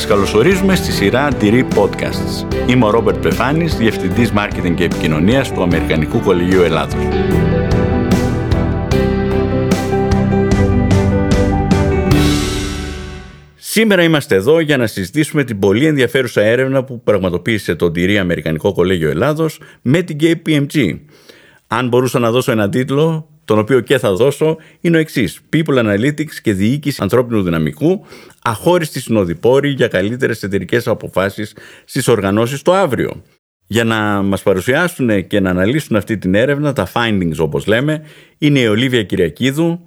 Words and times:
Σας 0.00 0.08
καλωσορίζουμε 0.08 0.74
στη 0.74 0.92
σειρά 0.92 1.28
Ντυρί 1.28 1.66
Podcasts. 1.74 2.46
Είμαι 2.66 2.84
ο 2.84 2.90
Ρόμπερτ 2.90 3.18
Πεφάνης, 3.18 3.76
Διευθυντής 3.76 4.30
Μάρκετινγκ 4.30 4.76
και 4.76 4.84
Επικοινωνίας 4.84 5.52
του 5.52 5.62
Αμερικανικού 5.62 6.20
Κολεγίου 6.20 6.62
Ελλάδος. 6.62 7.04
Σήμερα 13.54 14.02
είμαστε 14.02 14.34
εδώ 14.34 14.60
για 14.60 14.76
να 14.76 14.86
συζητήσουμε 14.86 15.44
την 15.44 15.58
πολύ 15.58 15.86
ενδιαφέρουσα 15.86 16.42
έρευνα 16.42 16.84
που 16.84 17.02
πραγματοποίησε 17.02 17.74
το 17.74 17.90
Ντυρί 17.90 18.18
Αμερικανικό 18.18 18.72
Κολέγιο 18.72 19.10
Ελλάδος 19.10 19.60
με 19.82 20.02
την 20.02 20.16
KPMG. 20.20 20.98
Αν 21.66 21.88
μπορούσα 21.88 22.18
να 22.18 22.30
δώσω 22.30 22.52
ένα 22.52 22.68
τίτλο, 22.68 23.29
τον 23.50 23.58
οποίο 23.58 23.80
και 23.80 23.98
θα 23.98 24.12
δώσω, 24.12 24.56
είναι 24.80 24.96
ο 24.96 25.00
εξής. 25.00 25.40
People 25.52 25.78
Analytics 25.78 26.32
και 26.42 26.52
Διοίκηση 26.52 27.02
Ανθρώπινου 27.02 27.42
Δυναμικού, 27.42 28.04
αχώριστη 28.42 29.00
συνοδοιπόρη 29.00 29.68
για 29.68 29.88
καλύτερες 29.88 30.42
εταιρικές 30.42 30.86
αποφάσεις 30.86 31.56
στις 31.84 32.08
οργανώσεις 32.08 32.62
το 32.62 32.74
αύριο. 32.74 33.22
Για 33.66 33.84
να 33.84 34.22
μας 34.22 34.42
παρουσιάσουν 34.42 35.26
και 35.26 35.40
να 35.40 35.50
αναλύσουν 35.50 35.96
αυτή 35.96 36.18
την 36.18 36.34
έρευνα, 36.34 36.72
τα 36.72 36.88
findings 36.94 37.36
όπως 37.38 37.66
λέμε, 37.66 38.02
είναι 38.38 38.58
η 38.58 38.66
Ολίβια 38.66 39.02
Κυριακίδου, 39.02 39.80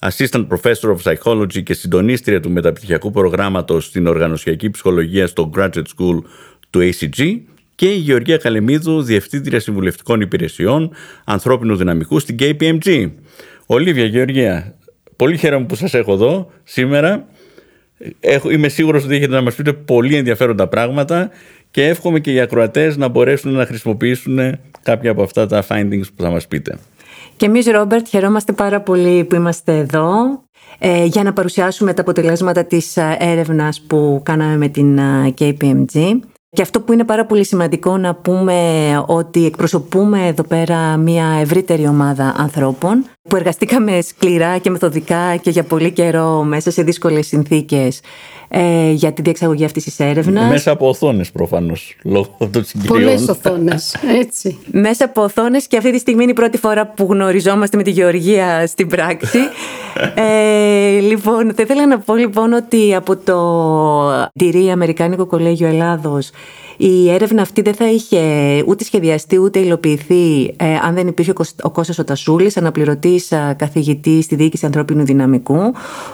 Assistant 0.00 0.46
Professor 0.48 0.96
of 0.96 0.96
Psychology 1.02 1.62
και 1.62 1.74
συντονίστρια 1.74 2.40
του 2.40 2.50
μεταπτυχιακού 2.50 3.10
προγράμματος 3.10 3.84
στην 3.84 4.06
οργανωσιακή 4.06 4.70
ψυχολογία 4.70 5.26
στο 5.26 5.50
Graduate 5.56 5.84
School 5.98 6.18
του 6.70 6.80
ACG 6.80 7.40
και 7.76 7.86
η 7.86 7.96
Γεωργία 7.96 8.36
Καλεμίδου, 8.36 9.02
Διευθύντρια 9.02 9.60
Συμβουλευτικών 9.60 10.20
Υπηρεσιών 10.20 10.90
Ανθρώπινου 11.24 11.76
Δυναμικού 11.76 12.18
στην 12.18 12.36
KPMG. 12.38 13.10
Ολίβια, 13.66 14.04
Γεωργία, 14.04 14.74
πολύ 15.16 15.36
χαίρομαι 15.36 15.66
που 15.66 15.74
σας 15.74 15.94
έχω 15.94 16.12
εδώ 16.12 16.50
σήμερα. 16.64 17.26
Έχω, 18.20 18.50
είμαι 18.50 18.68
σίγουρος 18.68 19.04
ότι 19.04 19.14
έχετε 19.14 19.32
να 19.32 19.40
μας 19.42 19.54
πείτε 19.54 19.72
πολύ 19.72 20.16
ενδιαφέροντα 20.16 20.68
πράγματα 20.68 21.30
και 21.70 21.86
εύχομαι 21.86 22.20
και 22.20 22.32
οι 22.32 22.40
ακροατές 22.40 22.96
να 22.96 23.08
μπορέσουν 23.08 23.52
να 23.52 23.66
χρησιμοποιήσουν 23.66 24.58
κάποια 24.82 25.10
από 25.10 25.22
αυτά 25.22 25.46
τα 25.46 25.64
findings 25.68 26.06
που 26.16 26.22
θα 26.22 26.30
μας 26.30 26.46
πείτε. 26.46 26.78
Και 27.36 27.46
εμείς, 27.46 27.66
Ρόμπερτ, 27.66 28.06
χαιρόμαστε 28.08 28.52
πάρα 28.52 28.80
πολύ 28.80 29.24
που 29.24 29.34
είμαστε 29.34 29.76
εδώ 29.78 30.12
ε, 30.78 31.04
για 31.04 31.22
να 31.22 31.32
παρουσιάσουμε 31.32 31.94
τα 31.94 32.00
αποτελέσματα 32.00 32.64
της 32.64 32.96
ε, 32.96 33.16
έρευνας 33.20 33.80
που 33.80 34.20
κάναμε 34.24 34.56
με 34.56 34.68
την 34.68 34.98
ε, 34.98 35.34
KPMG. 35.38 36.18
Και 36.56 36.62
αυτό 36.62 36.80
που 36.80 36.92
είναι 36.92 37.04
πάρα 37.04 37.26
πολύ 37.26 37.44
σημαντικό 37.44 37.96
να 37.96 38.14
πούμε 38.14 38.54
ότι 39.06 39.46
εκπροσωπούμε 39.46 40.26
εδώ 40.26 40.42
πέρα 40.42 40.96
μια 40.96 41.38
ευρύτερη 41.40 41.86
ομάδα 41.86 42.34
ανθρώπων 42.36 43.04
που 43.28 43.36
εργαστήκαμε 43.36 44.00
σκληρά 44.00 44.58
και 44.58 44.70
μεθοδικά 44.70 45.36
και 45.36 45.50
για 45.50 45.62
πολύ 45.62 45.90
καιρό 45.90 46.42
μέσα 46.42 46.70
σε 46.70 46.82
δύσκολες 46.82 47.26
συνθήκες 47.26 48.00
ε, 48.48 48.90
για 48.90 49.12
τη 49.12 49.22
διεξαγωγή 49.22 49.64
αυτής 49.64 49.84
της 49.84 50.00
έρευνας. 50.00 50.50
Μέσα 50.50 50.70
από 50.70 50.88
οθόνες 50.88 51.30
προφανώς, 51.30 51.96
λόγω 52.02 52.36
των 52.50 52.64
συγκυριών. 52.64 52.98
Πολλές 52.98 53.28
οθόνες, 53.28 53.96
έτσι. 54.18 54.58
Μέσα 54.70 55.04
από 55.04 55.22
οθόνες 55.22 55.66
και 55.66 55.76
αυτή 55.76 55.92
τη 55.92 55.98
στιγμή 55.98 56.22
είναι 56.22 56.30
η 56.30 56.34
πρώτη 56.34 56.58
φορά 56.58 56.86
που 56.86 57.06
γνωριζόμαστε 57.10 57.76
με 57.76 57.82
τη 57.82 57.90
Γεωργία 57.90 58.66
στην 58.66 58.88
πράξη. 58.88 59.38
ε, 60.14 61.00
λοιπόν, 61.00 61.54
θα 61.54 61.62
ήθελα 61.62 61.86
να 61.86 61.98
πω 61.98 62.14
λοιπόν 62.14 62.52
ότι 62.52 62.94
από 62.94 63.16
το 63.16 64.28
Τυρί 64.38 64.70
Αμερικάνικο 64.70 65.26
Κολέγιο 65.26 65.66
Ελλάδος 65.68 66.30
η 66.76 67.10
έρευνα 67.10 67.42
αυτή 67.42 67.62
δεν 67.62 67.74
θα 67.74 67.90
είχε 67.90 68.20
ούτε 68.66 68.84
σχεδιαστεί 68.84 69.38
ούτε 69.38 69.58
υλοποιηθεί 69.58 70.54
ε, 70.56 70.74
αν 70.82 70.94
δεν 70.94 71.06
υπήρχε 71.06 71.32
ο 71.62 71.70
Κώστας 71.70 71.98
Οτασούλης, 71.98 72.56
αναπληρωτής 72.56 73.32
ε, 73.32 73.54
καθηγητής 73.58 74.24
στη 74.24 74.34
διοίκηση 74.34 74.66
ανθρώπινου 74.66 75.04
δυναμικού, 75.04 75.56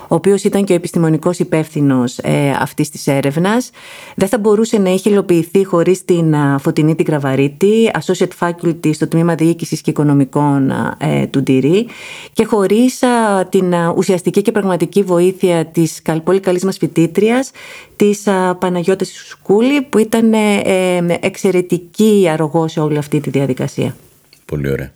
ο 0.08 0.14
οποίος 0.14 0.44
ήταν 0.44 0.64
και 0.64 0.72
ο 0.72 0.76
επιστημονικός 0.76 1.38
υπεύθυνος 1.38 2.18
ε, 2.18 2.50
αυτής 2.60 2.90
της 2.90 3.06
έρευνας. 3.06 3.70
Δεν 4.14 4.28
θα 4.28 4.38
μπορούσε 4.38 4.78
να 4.78 4.90
είχε 4.90 5.10
υλοποιηθεί 5.10 5.64
χωρίς 5.64 6.04
την 6.04 6.32
ε, 6.32 6.56
Φωτεινή 6.58 6.94
την 6.94 7.04
Κραβαρίτη, 7.04 7.90
associate 8.04 8.48
faculty 8.48 8.94
στο 8.94 9.08
τμήμα 9.08 9.34
διοίκησης 9.34 9.80
και 9.80 9.90
οικονομικών 9.90 10.70
ε, 10.98 11.26
του 11.26 11.42
Ντυρί 11.42 11.86
και 12.32 12.44
χωρίς 12.44 13.02
την 13.48 13.74
ουσιαστική 13.96 14.42
και 14.42 14.52
πραγματική 14.52 15.02
βοήθεια 15.02 15.64
της 15.64 16.02
πολύ 16.24 16.40
καλής 16.40 16.64
μας 16.64 16.76
φοιτήτριας, 16.76 17.50
της 17.96 18.22
Παναγιώτας 18.58 19.08
Σκούλη, 19.28 19.82
που 19.82 19.98
ήταν 20.16 20.32
ε, 20.32 21.18
εξαιρετική 21.20 22.28
αρρωγό 22.32 22.68
σε 22.68 22.80
όλη 22.80 22.98
αυτή 22.98 23.20
τη 23.20 23.30
διαδικασία. 23.30 23.96
Πολύ 24.44 24.70
ωραία. 24.70 24.92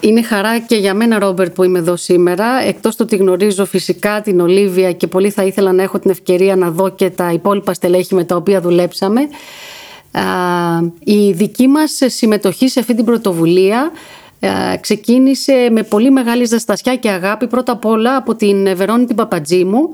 Είναι 0.00 0.22
χαρά 0.22 0.58
και 0.58 0.76
για 0.76 0.94
μένα, 0.94 1.18
Ρόμπερτ, 1.18 1.54
που 1.54 1.62
είμαι 1.62 1.78
εδώ 1.78 1.96
σήμερα. 1.96 2.62
Εκτός 2.66 2.96
το 2.96 3.02
ότι 3.02 3.16
γνωρίζω 3.16 3.64
φυσικά 3.64 4.20
την 4.20 4.40
Ολίβια 4.40 4.92
και 4.92 5.06
πολύ 5.06 5.30
θα 5.30 5.44
ήθελα 5.44 5.72
να 5.72 5.82
έχω 5.82 5.98
την 5.98 6.10
ευκαιρία 6.10 6.56
να 6.56 6.70
δω 6.70 6.88
και 6.88 7.10
τα 7.10 7.32
υπόλοιπα 7.32 7.74
στελέχη 7.74 8.14
με 8.14 8.24
τα 8.24 8.36
οποία 8.36 8.60
δουλέψαμε. 8.60 9.20
Η 11.04 11.32
δική 11.32 11.66
μας 11.66 11.98
συμμετοχή 12.06 12.68
σε 12.68 12.80
αυτή 12.80 12.94
την 12.94 13.04
πρωτοβουλία 13.04 13.90
ξεκίνησε 14.80 15.68
με 15.70 15.82
πολύ 15.82 16.10
μεγάλη 16.10 16.44
ζεστασιά 16.44 16.96
και 16.96 17.10
αγάπη 17.10 17.46
πρώτα 17.46 17.72
απ' 17.72 17.84
όλα 17.84 18.16
από 18.16 18.34
την 18.34 18.76
Βερόνη 18.76 19.04
την 19.04 19.16
Παπατζήμου 19.16 19.88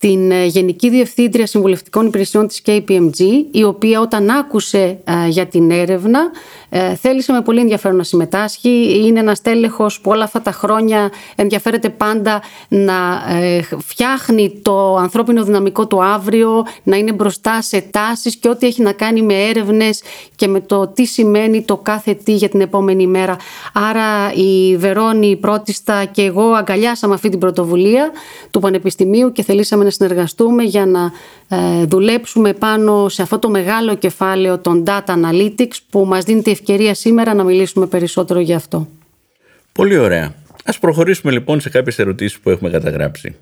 την 0.00 0.30
ε, 0.30 0.44
Γενική 0.44 0.90
Διευθύντρια 0.90 1.46
Συμβουλευτικών 1.46 2.06
Υπηρεσιών 2.06 2.46
της 2.46 2.62
KPMG, 2.66 3.20
η 3.50 3.64
οποία 3.64 4.00
όταν 4.00 4.30
άκουσε 4.30 4.98
ε, 5.04 5.28
για 5.28 5.46
την 5.46 5.70
έρευνα 5.70 6.30
ε, 6.70 6.94
θέλησε 6.94 7.32
με 7.32 7.42
πολύ 7.42 7.60
ενδιαφέρον 7.60 7.96
να 7.96 8.02
συμμετάσχει. 8.02 9.02
Είναι 9.06 9.20
ένας 9.20 9.40
τέλεχος 9.40 10.00
που 10.00 10.10
όλα 10.10 10.24
αυτά 10.24 10.42
τα 10.42 10.52
χρόνια 10.52 11.10
ενδιαφέρεται 11.34 11.88
πάντα 11.88 12.42
να 12.68 12.94
φτιάχνει 13.78 14.60
το 14.62 14.96
ανθρώπινο 14.96 15.44
δυναμικό 15.44 15.86
του 15.86 16.02
αύριο, 16.02 16.64
να 16.82 16.96
είναι 16.96 17.12
μπροστά 17.12 17.62
σε 17.62 17.80
τάσεις 17.80 18.36
και 18.36 18.48
ό,τι 18.48 18.66
έχει 18.66 18.82
να 18.82 18.92
κάνει 18.92 19.22
με 19.22 19.34
έρευνες 19.34 20.02
και 20.36 20.48
με 20.48 20.60
το 20.60 20.86
τι 20.86 21.04
σημαίνει 21.04 21.62
το 21.62 21.76
κάθε 21.76 22.14
τι 22.14 22.32
για 22.32 22.48
την 22.48 22.60
επόμενη 22.60 23.06
μέρα. 23.06 23.36
Άρα 23.72 24.32
η 24.34 24.76
Βερόνη 24.76 25.36
πρώτιστα 25.36 26.04
και 26.04 26.22
εγώ 26.22 26.42
αγκαλιάσαμε 26.42 27.14
αυτή 27.14 27.28
την 27.28 27.38
πρωτοβουλία 27.38 28.10
του 28.50 28.60
Πανεπιστημίου 28.60 29.32
και 29.32 29.42
θελήσαμε 29.42 29.84
να 29.84 29.90
συνεργαστούμε 29.90 30.62
για 30.62 30.86
να 30.86 31.12
ε, 31.48 31.84
δουλέψουμε 31.84 32.52
πάνω 32.52 33.08
σε 33.08 33.22
αυτό 33.22 33.38
το 33.38 33.50
μεγάλο 33.50 33.94
κεφάλαιο 33.94 34.58
των 34.58 34.84
data 34.86 35.00
analytics 35.06 35.76
που 35.90 36.04
μας 36.04 36.24
δίνει 36.24 36.42
τη 36.42 36.50
ευκαιρία 36.60 36.94
σήμερα 36.94 37.34
να 37.34 37.44
μιλήσουμε 37.44 37.86
περισσότερο 37.86 38.40
γι' 38.40 38.54
αυτό. 38.54 38.88
Πολύ 39.72 39.96
ωραία. 39.96 40.34
Ας 40.64 40.78
προχωρήσουμε 40.78 41.32
λοιπόν 41.32 41.60
σε 41.60 41.68
κάποιες 41.70 41.98
ερωτήσεις 41.98 42.38
που 42.38 42.50
έχουμε 42.50 42.70
καταγράψει. 42.70 43.36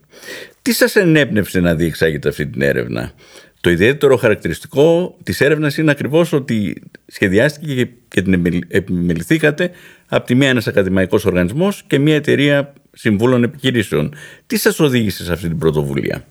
Τι 0.63 0.73
σας 0.73 0.97
ενέπνευσε 0.97 1.61
να 1.61 1.75
διεξάγετε 1.75 2.29
αυτή 2.29 2.47
την 2.47 2.63
έρευνα; 2.63 3.13
Το 3.61 3.71
ιδιαίτερο 3.71 4.17
χαρακτηριστικό 4.17 5.17
της 5.23 5.41
έρευνας 5.41 5.77
είναι 5.77 5.91
ακριβώς 5.91 6.33
ότι 6.33 6.83
σχεδιάστηκε 7.07 7.91
και 8.09 8.23
την 8.23 8.65
επιμεληθήκατε 8.69 9.71
από 10.07 10.27
τη 10.27 10.35
μία 10.35 10.49
ένας 10.49 10.67
ακαδημαϊκός 10.67 11.25
οργανισμός 11.25 11.85
και 11.87 11.99
μια 11.99 12.15
εταιρεία 12.15 12.73
συμβούλων 12.93 13.43
επιχειρήσεων. 13.43 14.15
Τι 14.47 14.57
σας 14.57 14.81
οδήγησε 14.81 15.25
σε 15.25 15.33
αυτή 15.33 15.49
την 15.49 15.59
πρωτοβουλία; 15.59 16.25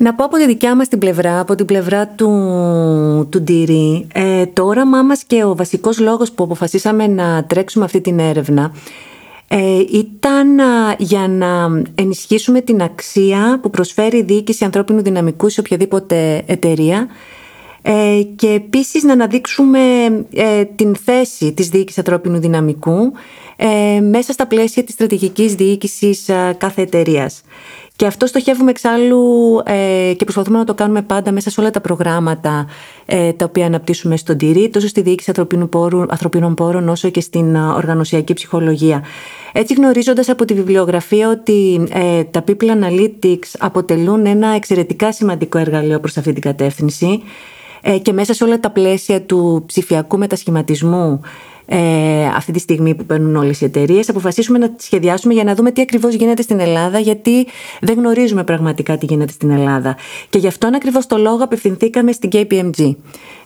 Να 0.00 0.14
πω 0.14 0.24
από 0.24 0.36
τη 0.36 0.46
δικιά 0.46 0.76
μας 0.76 0.88
την 0.88 0.98
πλευρά, 0.98 1.40
από 1.40 1.54
την 1.54 1.66
πλευρά 1.66 2.06
του, 2.06 2.28
του 3.30 3.42
Ντυρί, 3.42 4.06
ε, 4.12 4.46
το 4.46 4.64
όραμά 4.64 5.02
μας 5.02 5.24
και 5.24 5.44
ο 5.44 5.56
βασικός 5.56 5.98
λόγος 5.98 6.32
που 6.32 6.44
αποφασίσαμε 6.44 7.06
να 7.06 7.44
τρέξουμε 7.44 7.84
αυτή 7.84 8.00
την 8.00 8.18
έρευνα 8.18 8.72
ε, 9.48 9.78
ήταν 9.92 10.60
για 10.98 11.28
να 11.28 11.82
ενισχύσουμε 11.94 12.60
την 12.60 12.82
αξία 12.82 13.58
που 13.62 13.70
προσφέρει 13.70 14.18
η 14.18 14.22
διοίκηση 14.22 14.64
ανθρώπινου 14.64 15.02
δυναμικού 15.02 15.48
σε 15.48 15.60
οποιαδήποτε 15.60 16.42
εταιρεία 16.46 17.08
ε, 17.82 18.22
και 18.36 18.48
επίσης 18.48 19.02
να 19.02 19.12
αναδείξουμε 19.12 19.78
ε, 20.34 20.64
την 20.64 20.96
θέση 20.96 21.52
της 21.52 21.68
διοίκησης 21.68 21.98
ανθρώπινου 21.98 22.38
δυναμικού 22.38 23.12
ε, 23.56 24.00
μέσα 24.00 24.32
στα 24.32 24.46
πλαίσια 24.46 24.84
της 24.84 24.94
στρατηγικής 24.94 25.54
διοίκησης 25.54 26.30
κάθε 26.58 26.82
εταιρείας. 26.82 27.42
Και 27.98 28.06
αυτό 28.06 28.26
στοχεύουμε 28.26 28.70
εξάλλου 28.70 29.22
ε, 29.64 30.12
και 30.16 30.24
προσπαθούμε 30.24 30.58
να 30.58 30.64
το 30.64 30.74
κάνουμε 30.74 31.02
πάντα 31.02 31.32
μέσα 31.32 31.50
σε 31.50 31.60
όλα 31.60 31.70
τα 31.70 31.80
προγράμματα 31.80 32.66
ε, 33.06 33.32
τα 33.32 33.44
οποία 33.44 33.66
αναπτύσσουμε 33.66 34.16
στον 34.16 34.36
ΤΥΡΙ, 34.36 34.68
τόσο 34.68 34.88
στη 34.88 35.00
διοίκηση 35.00 35.32
ανθρωπίνων 36.08 36.54
πόρων 36.54 36.88
όσο 36.88 37.08
και 37.08 37.20
στην 37.20 37.54
ε, 37.54 37.58
οργανωσιακή 37.58 38.32
ψυχολογία. 38.32 39.04
Έτσι 39.52 39.74
γνωρίζοντας 39.74 40.28
από 40.28 40.44
τη 40.44 40.54
βιβλιογραφία 40.54 41.28
ότι 41.28 41.88
ε, 41.92 42.24
τα 42.24 42.44
People 42.46 42.70
Analytics 42.70 43.48
αποτελούν 43.58 44.26
ένα 44.26 44.48
εξαιρετικά 44.48 45.12
σημαντικό 45.12 45.58
εργαλείο 45.58 46.00
προς 46.00 46.16
αυτή 46.16 46.32
την 46.32 46.42
κατεύθυνση 46.42 47.22
ε, 47.82 47.98
και 47.98 48.12
μέσα 48.12 48.34
σε 48.34 48.44
όλα 48.44 48.60
τα 48.60 48.70
πλαίσια 48.70 49.22
του 49.22 49.62
ψηφιακού 49.66 50.18
μετασχηματισμού 50.18 51.20
ε, 51.70 52.26
αυτή 52.26 52.52
τη 52.52 52.58
στιγμή 52.58 52.94
που 52.94 53.04
παίρνουν 53.04 53.36
όλες 53.36 53.60
οι 53.60 53.64
εταιρείες, 53.64 54.08
αποφασίσουμε 54.08 54.58
να 54.58 54.74
σχεδιάσουμε 54.78 55.34
για 55.34 55.44
να 55.44 55.54
δούμε 55.54 55.70
τι 55.70 55.80
ακριβώς 55.80 56.14
γίνεται 56.14 56.42
στην 56.42 56.60
Ελλάδα, 56.60 56.98
γιατί 56.98 57.46
δεν 57.80 57.96
γνωρίζουμε 57.96 58.44
πραγματικά 58.44 58.98
τι 58.98 59.06
γίνεται 59.06 59.32
στην 59.32 59.50
Ελλάδα. 59.50 59.96
Και 60.30 60.38
γι' 60.38 60.46
αυτόν 60.46 60.74
ακριβώς 60.74 61.06
το 61.06 61.18
λόγο 61.18 61.44
απευθυνθήκαμε 61.44 62.12
στην 62.12 62.30
KPMG, 62.32 62.94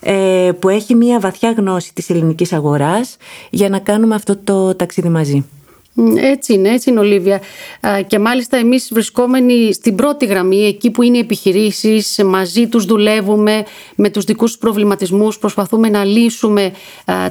ε, 0.01 0.51
που 0.59 0.69
έχει 0.69 0.95
μια 0.95 1.21
βαθιά 1.21 1.53
γνώση 1.53 1.95
της 1.95 2.11
ελληνικής 2.11 2.53
αγοράς, 2.53 3.17
για 3.51 3.69
να 3.69 3.79
κάνουμε 3.79 4.15
αυτό 4.15 4.37
το 4.37 4.75
ταξίδι 4.75 5.09
μαζί. 5.09 5.45
Έτσι 6.17 6.53
είναι, 6.53 6.69
έτσι 6.69 6.91
είναι 6.91 6.99
Ολίβια. 6.99 7.41
Και 8.07 8.19
μάλιστα 8.19 8.57
εμείς 8.57 8.89
βρισκόμενοι 8.93 9.73
στην 9.73 9.95
πρώτη 9.95 10.27
γραμμή, 10.27 10.67
εκεί 10.67 10.91
που 10.91 11.03
είναι 11.03 11.17
οι 11.17 11.21
επιχειρήσεις, 11.21 12.21
μαζί 12.25 12.67
τους 12.67 12.85
δουλεύουμε 12.85 13.65
με 13.95 14.11
τους 14.11 14.25
δικούς 14.25 14.51
τους 14.51 14.61
προβληματισμούς, 14.61 15.39
προσπαθούμε 15.39 15.89
να 15.89 16.05
λύσουμε 16.05 16.73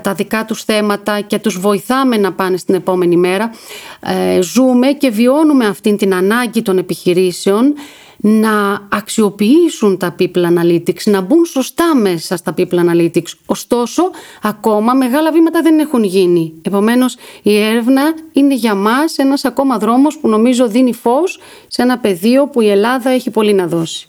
τα 0.02 0.14
δικά 0.14 0.46
τους 0.46 0.64
θέματα 0.64 1.22
και 1.22 1.40
τους 1.40 1.60
βοηθάμε 1.60 2.18
να 2.18 2.34
πάνε 2.34 2.58
στην 2.58 2.76
επόμενη 2.76 3.16
μέρα. 3.16 3.52
Ε, 4.00 4.42
ζούμε 4.42 4.88
και 4.88 5.10
βιώνουμε 5.10 5.66
αυτή 5.66 5.96
την 5.96 6.14
ανάγκη 6.14 6.62
των 6.62 6.78
επιχειρήσεων 6.78 7.74
να 8.22 8.88
αξιοποιήσουν 8.90 9.98
τα 9.98 10.16
People 10.20 10.46
Analytics, 10.46 11.04
να 11.06 11.22
μπουν 11.22 11.46
σωστά 11.46 11.96
μέσα 11.96 12.36
στα 12.38 12.54
People 12.58 12.80
Analytics. 12.90 13.32
Ωστόσο, 13.46 14.04
ακόμα 14.42 14.94
μεγάλα 14.94 15.32
βήματα 15.32 15.62
δεν 15.62 15.80
έχουν 15.80 16.04
γίνει. 16.04 16.54
Επομένως, 16.62 17.16
η 17.42 17.58
έρευνα 17.58 18.02
είναι 18.32 18.56
για 18.56 18.76
μας 18.76 19.18
ένας 19.18 19.46
ακόμα 19.46 19.78
δρόμος 19.78 20.18
που 20.18 20.28
νομίζω 20.28 20.68
δίνει 20.68 20.94
φως 20.94 21.40
σε 21.68 21.82
ένα 21.82 21.98
πεδίο 21.98 22.48
που 22.48 22.62
η 22.62 22.70
Ελλάδα 22.70 23.10
έχει 23.10 23.30
πολύ 23.30 23.54
να 23.54 23.68
δώσει. 23.68 24.08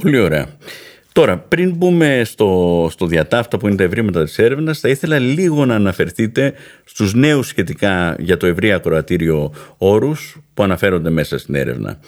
Πολύ 0.00 0.18
ωραία. 0.18 0.56
Τώρα, 1.12 1.38
πριν 1.38 1.74
μπούμε 1.76 2.22
στο, 2.24 2.88
στο 2.90 3.06
διατάφτα 3.06 3.58
που 3.58 3.66
είναι 3.66 3.76
τα 3.76 3.82
ευρήματα 3.82 4.24
της 4.24 4.38
έρευνας, 4.38 4.78
θα 4.78 4.88
ήθελα 4.88 5.18
λίγο 5.18 5.66
να 5.66 5.74
αναφερθείτε 5.74 6.52
στους 6.84 7.14
νέους 7.14 7.46
σχετικά 7.46 8.16
για 8.18 8.36
το 8.36 8.46
ευρύ 8.46 8.72
ακροατήριο 8.72 9.54
όρους 9.78 10.40
που 10.54 10.62
αναφέρονται 10.62 11.10
μέσα 11.10 11.38
στην 11.38 11.54
έρευνα 11.54 11.98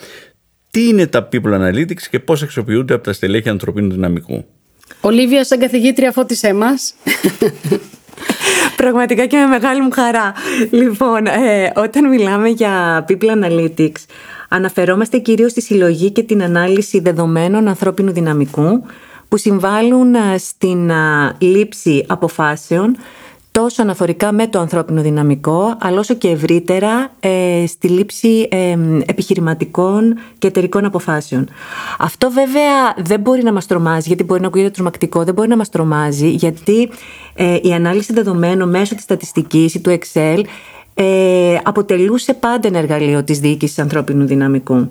τι 0.75 0.88
είναι 0.88 1.06
τα 1.06 1.29
People 1.32 1.61
Analytics 1.61 2.03
και 2.11 2.19
πώς 2.19 2.43
αξιοποιούνται 2.43 2.94
από 2.94 3.05
τα 3.05 3.12
στελέχη 3.12 3.49
ανθρωπίνου 3.49 3.91
δυναμικού; 3.91 4.44
Ολίβια, 5.00 5.44
σαν 5.44 5.59
καθηγήτρια, 5.59 6.12
φώτισέ 6.12 6.55
μας. 6.55 6.94
Πραγματικά 8.76 9.26
και 9.26 9.37
με 9.37 9.47
μεγάλη 9.47 9.81
μου 9.81 9.91
χαρά. 9.91 10.32
Λοιπόν, 10.71 11.26
ε, 11.26 11.73
όταν 11.76 12.09
μιλάμε 12.09 12.49
για 12.49 13.05
People 13.09 13.44
Analytics, 13.44 14.05
αναφερόμαστε 14.49 15.19
κυρίως 15.19 15.50
στη 15.50 15.62
συλλογή 15.62 16.11
και 16.11 16.23
την 16.23 16.43
ανάλυση 16.43 17.00
δεδομένων 17.00 17.69
ανθρώπινου 17.69 18.12
δυναμικού 18.12 18.85
που 19.29 19.37
συμβάλλουν 19.37 20.15
ε, 20.15 20.38
στην 20.38 20.91
ε, 20.91 20.94
λήψη 21.38 22.05
αποφάσεων 22.09 22.97
τόσο 23.59 23.83
αναφορικά 23.83 24.33
με 24.33 24.47
το 24.47 24.59
ανθρώπινο 24.59 25.03
δυναμικό, 25.03 25.77
αλλά 25.81 25.99
όσο 25.99 26.15
και 26.15 26.29
ευρύτερα 26.29 27.11
ε, 27.21 27.65
στη 27.67 27.89
λήψη 27.89 28.49
ε, 28.51 28.77
επιχειρηματικών 29.06 30.19
και 30.39 30.47
εταιρικών 30.47 30.85
αποφάσεων. 30.85 31.49
Αυτό 31.99 32.31
βέβαια 32.31 32.95
δεν 32.97 33.21
μπορεί 33.21 33.43
να 33.43 33.53
μας 33.53 33.67
τρομάζει, 33.67 34.09
γιατί 34.09 34.25
μπορεί 34.25 34.41
να 34.41 34.47
ακούγεται 34.47 34.71
τρομακτικό, 34.71 35.25
δεν 35.25 35.35
μπορεί 35.35 35.49
να 35.49 35.56
μας 35.56 35.69
τρομάζει, 35.69 36.29
γιατί 36.29 36.91
ε, 37.35 37.59
η 37.62 37.73
ανάλυση 37.73 38.12
δεδομένων 38.12 38.71
μέσω 38.71 38.95
της 38.95 39.05
στατιστικής 39.05 39.75
ή 39.75 39.81
του 39.81 39.99
Excel 39.99 40.43
αποτελούσε 41.62 42.35
πάντα 42.35 42.69
ένα 42.69 42.79
εργαλείο 42.79 43.25
της 43.25 43.39
διοίκησης 43.39 43.79
ανθρώπινου 43.79 44.27
δυναμικού. 44.27 44.89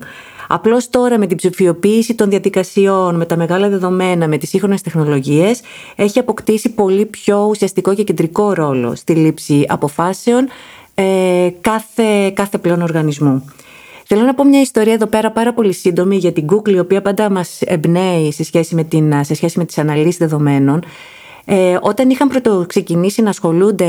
Απλώς 0.54 0.90
τώρα 0.90 1.18
με 1.18 1.26
την 1.26 1.36
ψηφιοποίηση 1.36 2.14
των 2.14 2.30
διαδικασιών, 2.30 3.16
με 3.16 3.26
τα 3.26 3.36
μεγάλα 3.36 3.68
δεδομένα, 3.68 4.28
με 4.28 4.38
τις 4.38 4.48
σύγχρονες 4.48 4.82
τεχνολογίες, 4.82 5.60
έχει 5.96 6.18
αποκτήσει 6.18 6.68
πολύ 6.68 7.06
πιο 7.06 7.46
ουσιαστικό 7.48 7.94
και 7.94 8.02
κεντρικό 8.02 8.52
ρόλο 8.52 8.94
στη 8.94 9.14
λήψη 9.14 9.64
αποφάσεων 9.68 10.48
ε, 10.94 11.48
κάθε, 11.60 12.30
κάθε 12.30 12.58
πλέον 12.58 12.82
οργανισμού. 12.82 13.44
Θέλω 14.04 14.22
να 14.22 14.34
πω 14.34 14.44
μια 14.44 14.60
ιστορία 14.60 14.92
εδώ 14.92 15.06
πέρα 15.06 15.30
πάρα 15.30 15.52
πολύ 15.54 15.72
σύντομη 15.72 16.16
για 16.16 16.32
την 16.32 16.46
Google, 16.50 16.72
η 16.72 16.78
οποία 16.78 17.02
πάντα 17.02 17.30
μας 17.30 17.60
εμπνέει 17.60 18.32
σε 18.32 18.44
σχέση 18.44 18.74
με, 18.74 18.84
την, 18.84 19.24
σε 19.24 19.34
σχέση 19.34 19.58
με 19.58 19.64
τις 19.64 19.78
αναλύσεις 19.78 20.16
δεδομένων. 20.16 20.84
Ε, 21.44 21.78
όταν 21.80 22.10
είχαν 22.10 22.28
πρωτο 22.28 22.64
ξεκινήσει 22.68 23.22
να 23.22 23.30
ασχολούνται 23.30 23.86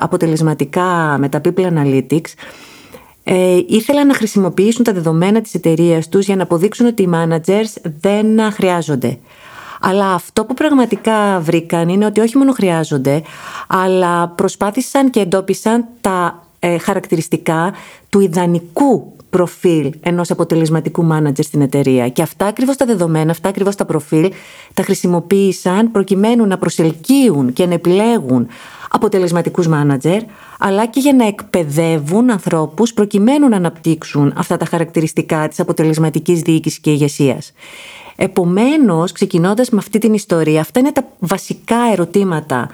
αποτελεσματικά 0.00 1.16
με 1.18 1.28
τα 1.28 1.40
People 1.44 1.66
Analytics, 1.66 2.32
ε, 3.32 3.60
ήθελαν 3.66 4.06
να 4.06 4.14
χρησιμοποιήσουν 4.14 4.84
τα 4.84 4.92
δεδομένα 4.92 5.40
της 5.40 5.54
εταιρείας 5.54 6.08
τους 6.08 6.26
για 6.26 6.36
να 6.36 6.42
αποδείξουν 6.42 6.86
ότι 6.86 7.02
οι 7.02 7.08
managers 7.12 7.90
δεν 8.00 8.52
χρειάζονται. 8.52 9.18
Αλλά 9.80 10.12
αυτό 10.12 10.44
που 10.44 10.54
πραγματικά 10.54 11.40
βρήκαν 11.40 11.88
είναι 11.88 12.06
ότι 12.06 12.20
όχι 12.20 12.36
μόνο 12.36 12.52
χρειάζονται, 12.52 13.22
αλλά 13.68 14.28
προσπάθησαν 14.28 15.10
και 15.10 15.20
εντόπισαν 15.20 15.84
τα 16.00 16.46
ε, 16.58 16.78
χαρακτηριστικά 16.78 17.74
του 18.08 18.20
ιδανικού 18.20 19.12
προφίλ 19.30 19.92
ενός 20.00 20.30
αποτελεσματικού 20.30 21.04
μάνατζερ 21.04 21.44
στην 21.44 21.60
εταιρεία. 21.60 22.08
Και 22.08 22.22
αυτά 22.22 22.46
ακριβώς 22.46 22.76
τα 22.76 22.86
δεδομένα, 22.86 23.30
αυτά 23.30 23.48
ακριβώς 23.48 23.76
τα 23.76 23.84
προφίλ 23.84 24.32
τα 24.74 24.82
χρησιμοποίησαν 24.82 25.90
προκειμένου 25.90 26.46
να 26.46 26.58
προσελκύουν 26.58 27.52
και 27.52 27.66
να 27.66 27.74
επιλέγουν 27.74 28.46
αποτελεσματικούς 28.90 29.66
μάνατζερ, 29.66 30.22
αλλά 30.62 30.86
και 30.86 31.00
για 31.00 31.12
να 31.12 31.26
εκπαιδεύουν 31.26 32.30
ανθρώπους 32.30 32.92
προκειμένου 32.92 33.48
να 33.48 33.56
αναπτύξουν 33.56 34.32
αυτά 34.36 34.56
τα 34.56 34.64
χαρακτηριστικά 34.64 35.48
της 35.48 35.60
αποτελεσματικής 35.60 36.40
διοίκησης 36.40 36.78
και 36.78 36.90
ηγεσίας. 36.90 37.52
Επομένως, 38.16 39.12
ξεκινώντας 39.12 39.70
με 39.70 39.78
αυτή 39.78 39.98
την 39.98 40.14
ιστορία, 40.14 40.60
αυτά 40.60 40.80
είναι 40.80 40.92
τα 40.92 41.04
βασικά 41.18 41.76
ερωτήματα 41.92 42.70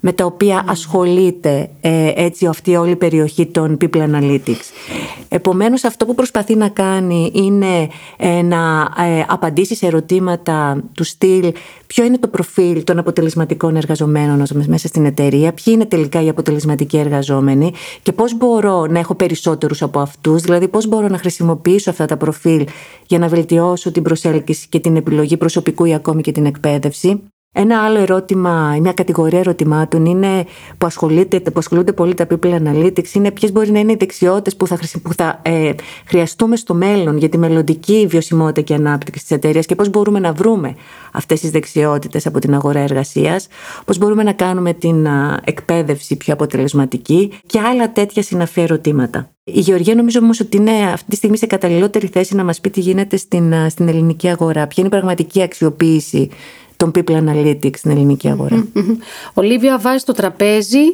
με 0.00 0.12
τα 0.12 0.24
οποία 0.24 0.64
ασχολείται 0.66 1.70
ε, 1.80 2.12
έτσι 2.14 2.46
αυτή 2.46 2.76
όλη 2.76 2.90
η 2.90 2.96
περιοχή 2.96 3.46
των 3.46 3.76
People 3.80 4.10
Analytics. 4.10 4.70
Επομένως 5.28 5.84
αυτό 5.84 6.06
που 6.06 6.14
προσπαθεί 6.14 6.54
να 6.54 6.68
κάνει 6.68 7.30
είναι 7.34 7.88
ε, 8.16 8.42
να 8.42 8.88
ε, 9.04 9.24
απαντήσει 9.28 9.74
σε 9.74 9.86
ερωτήματα 9.86 10.84
του 10.94 11.04
στυλ 11.04 11.52
ποιο 11.86 12.04
είναι 12.04 12.18
το 12.18 12.28
προφίλ 12.28 12.84
των 12.84 12.98
αποτελεσματικών 12.98 13.76
εργαζομένων 13.76 14.46
μέσα 14.66 14.88
στην 14.88 15.04
εταιρεία, 15.04 15.52
ποιοι 15.52 15.74
είναι 15.76 15.84
τελικά 15.86 16.22
οι 16.22 16.28
αποτελεσματικοί 16.28 16.96
εργαζόμενοι 16.96 17.72
και 18.02 18.12
πώς 18.12 18.36
μπορώ 18.36 18.86
να 18.86 18.98
έχω 18.98 19.14
περισσότερους 19.14 19.82
από 19.82 20.00
αυτούς, 20.00 20.42
δηλαδή 20.42 20.68
πώς 20.68 20.86
μπορώ 20.86 21.08
να 21.08 21.18
χρησιμοποιήσω 21.18 21.90
αυτά 21.90 22.06
τα 22.06 22.16
προφίλ 22.16 22.66
για 23.06 23.18
να 23.18 23.28
βελτιώσω 23.28 23.92
την 23.92 24.02
προσέλκυση 24.02 24.66
και 24.68 24.80
την 24.80 24.96
επιλογή 24.96 25.36
προσωπικού 25.36 25.84
ή 25.84 25.94
ακόμη 25.94 26.22
και 26.22 26.32
την 26.32 26.46
εκπαίδευση. 26.46 27.22
Ένα 27.52 27.82
άλλο 27.84 27.98
ερώτημα, 27.98 28.76
μια 28.80 28.92
κατηγορία 28.92 29.38
ερωτημάτων 29.38 30.06
είναι 30.06 30.44
που, 30.78 30.86
ασχολείται, 30.86 31.40
που 31.40 31.52
ασχολούνται 31.54 31.92
πολύ 31.92 32.14
τα 32.14 32.26
people 32.30 32.62
analytics 32.62 33.12
είναι 33.12 33.30
ποιες 33.30 33.52
μπορεί 33.52 33.70
να 33.70 33.78
είναι 33.78 33.92
οι 33.92 33.96
δεξιότητες 33.98 34.56
που 34.56 34.66
θα, 34.66 34.78
που 35.02 35.14
θα 35.14 35.40
ε, 35.42 35.72
χρειαστούμε 36.06 36.56
στο 36.56 36.74
μέλλον 36.74 37.16
για 37.16 37.28
τη 37.28 37.38
μελλοντική 37.38 38.06
βιωσιμότητα 38.08 38.60
και 38.60 38.74
ανάπτυξη 38.74 39.20
της 39.22 39.30
εταιρείας 39.30 39.66
και 39.66 39.74
πώς 39.74 39.88
μπορούμε 39.88 40.18
να 40.18 40.32
βρούμε 40.32 40.74
αυτές 41.12 41.40
τις 41.40 41.50
δεξιότητες 41.50 42.26
από 42.26 42.38
την 42.38 42.54
αγορά 42.54 42.80
εργασίας, 42.80 43.46
πώς 43.84 43.98
μπορούμε 43.98 44.22
να 44.22 44.32
κάνουμε 44.32 44.72
την 44.72 45.06
εκπαίδευση 45.44 46.16
πιο 46.16 46.32
αποτελεσματική 46.32 47.32
και 47.46 47.60
άλλα 47.60 47.92
τέτοια 47.92 48.22
συναφή 48.22 48.60
ερωτήματα. 48.60 49.30
Η 49.44 49.60
Γεωργία 49.60 49.94
νομίζω 49.94 50.18
όμως 50.22 50.40
ότι 50.40 50.56
είναι 50.56 50.90
αυτή 50.92 51.10
τη 51.10 51.16
στιγμή 51.16 51.36
σε 51.36 51.46
καταλληλότερη 51.46 52.06
θέση 52.06 52.34
να 52.34 52.44
μας 52.44 52.60
πει 52.60 52.70
τι 52.70 52.80
γίνεται 52.80 53.16
στην, 53.16 53.54
στην 53.68 53.88
ελληνική 53.88 54.28
αγορά. 54.28 54.66
Ποια 54.66 54.76
είναι 54.76 54.86
η 54.86 54.90
πραγματική 54.90 55.42
αξιοποίηση 55.42 56.30
των 56.80 56.90
People 56.94 57.28
Analytics 57.28 57.76
στην 57.76 57.90
ελληνική 57.90 58.34
Ολίβια 59.34 59.78
βάζει 59.78 59.98
στο 59.98 60.12
τραπέζι 60.12 60.84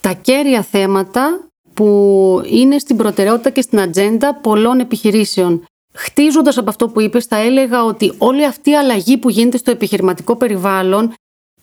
τα 0.00 0.12
κέρια 0.12 0.62
θέματα 0.62 1.40
που 1.74 2.40
είναι 2.44 2.78
στην 2.78 2.96
προτεραιότητα 2.96 3.50
και 3.50 3.60
στην 3.60 3.80
ατζέντα 3.80 4.34
πολλών 4.34 4.80
επιχειρήσεων. 4.80 5.64
Χτίζοντας 5.94 6.58
από 6.58 6.70
αυτό 6.70 6.88
που 6.88 7.00
είπες, 7.00 7.24
θα 7.24 7.36
έλεγα 7.36 7.84
ότι 7.84 8.12
όλη 8.18 8.46
αυτή 8.46 8.70
η 8.70 8.76
αλλαγή 8.76 9.16
που 9.16 9.30
γίνεται 9.30 9.56
στο 9.56 9.70
επιχειρηματικό 9.70 10.36
περιβάλλον, 10.36 11.12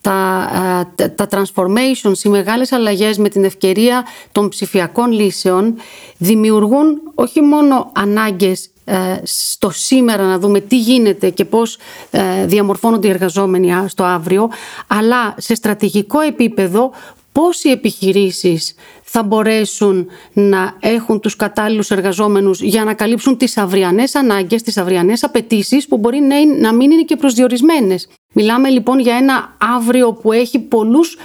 τα, 0.02 0.48
τα, 0.96 1.12
τα 1.12 1.28
transformations, 1.32 2.24
οι 2.24 2.30
μεγάλες 2.30 2.72
αλλαγές 2.72 3.18
με 3.18 3.30
την 3.30 3.44
ευκαιρία 3.44 4.06
των 4.32 4.50
ψηφιακών 4.50 5.12
λύσεων, 5.12 5.76
δημιουργούν 6.18 7.02
όχι 7.16 7.42
μόνο 7.42 7.92
ανάγκες 7.94 8.66
ε, 8.66 8.70
στο 9.24 9.70
σήμερα 9.70 10.24
να 10.24 10.40
δούμε 10.40 10.60
τι 10.60 10.80
γίνεται 10.80 11.30
και 11.30 11.46
πώς 11.46 11.78
ε, 12.12 12.46
διαμορφώνονται 12.46 13.08
οι 13.08 13.10
εργαζόμενοι 13.10 13.74
στο 13.88 14.04
αύριο, 14.04 14.50
αλλά 14.88 15.36
σε 15.38 15.56
στρατηγικό 15.56 16.20
επίπεδο 16.20 16.92
πώς 17.32 17.64
οι 17.64 17.72
επιχειρήσεις 17.72 18.74
θα 19.04 19.24
μπορέσουν 19.24 20.08
να 20.34 20.74
έχουν 20.80 21.20
τους 21.20 21.36
κατάλληλους 21.36 21.92
εργαζόμενους 21.92 22.62
για 22.62 22.84
να 22.84 22.94
καλύψουν 22.94 23.38
τις 23.38 23.58
αυριανές 23.58 24.16
ανάγκες, 24.16 24.62
τις 24.62 24.78
αυριανές 24.78 25.24
απαιτήσεις 25.24 25.88
που 25.88 25.98
μπορεί 25.98 26.20
να 26.60 26.74
μην 26.74 26.92
είναι 26.92 27.04
και 27.04 27.16
προσδιορισμένες. 27.16 28.08
Μιλάμε 28.34 28.70
λοιπόν 28.70 29.00
για 29.00 29.16
ένα 29.16 29.56
αύριο 29.76 30.14
που 30.14 30.32
έχει 30.32 30.60
πολλούς 30.60 31.18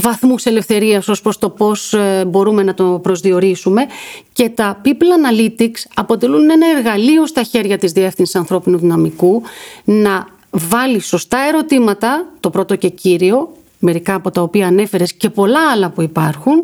βαθμούς 0.00 0.44
ελευθερίας 0.44 1.08
ως 1.08 1.20
προς 1.20 1.38
το 1.38 1.50
πώς 1.50 1.92
ε, 1.92 2.24
μπορούμε 2.26 2.62
να 2.62 2.74
το 2.74 2.98
προσδιορίσουμε 3.02 3.86
και 4.32 4.48
τα 4.48 4.80
People 4.84 4.88
Analytics 4.88 5.90
αποτελούν 5.94 6.50
ένα 6.50 6.66
εργαλείο 6.76 7.26
στα 7.26 7.42
χέρια 7.42 7.78
της 7.78 7.92
Διεύθυνσης 7.92 8.34
Ανθρώπινου 8.34 8.78
Δυναμικού 8.78 9.42
να 9.84 10.26
βάλει 10.50 11.00
σωστά 11.00 11.38
ερωτήματα, 11.38 12.26
το 12.40 12.50
πρώτο 12.50 12.76
και 12.76 12.88
κύριο, 12.88 13.52
μερικά 13.78 14.14
από 14.14 14.30
τα 14.30 14.42
οποία 14.42 14.66
ανέφερες 14.66 15.12
και 15.12 15.30
πολλά 15.30 15.70
άλλα 15.70 15.90
που 15.90 16.02
υπάρχουν 16.02 16.62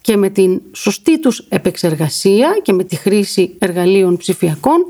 και 0.00 0.16
με 0.16 0.30
την 0.30 0.62
σωστή 0.72 1.20
τους 1.20 1.46
επεξεργασία 1.48 2.58
και 2.62 2.72
με 2.72 2.84
τη 2.84 2.96
χρήση 2.96 3.54
εργαλείων 3.58 4.16
ψηφιακών 4.16 4.86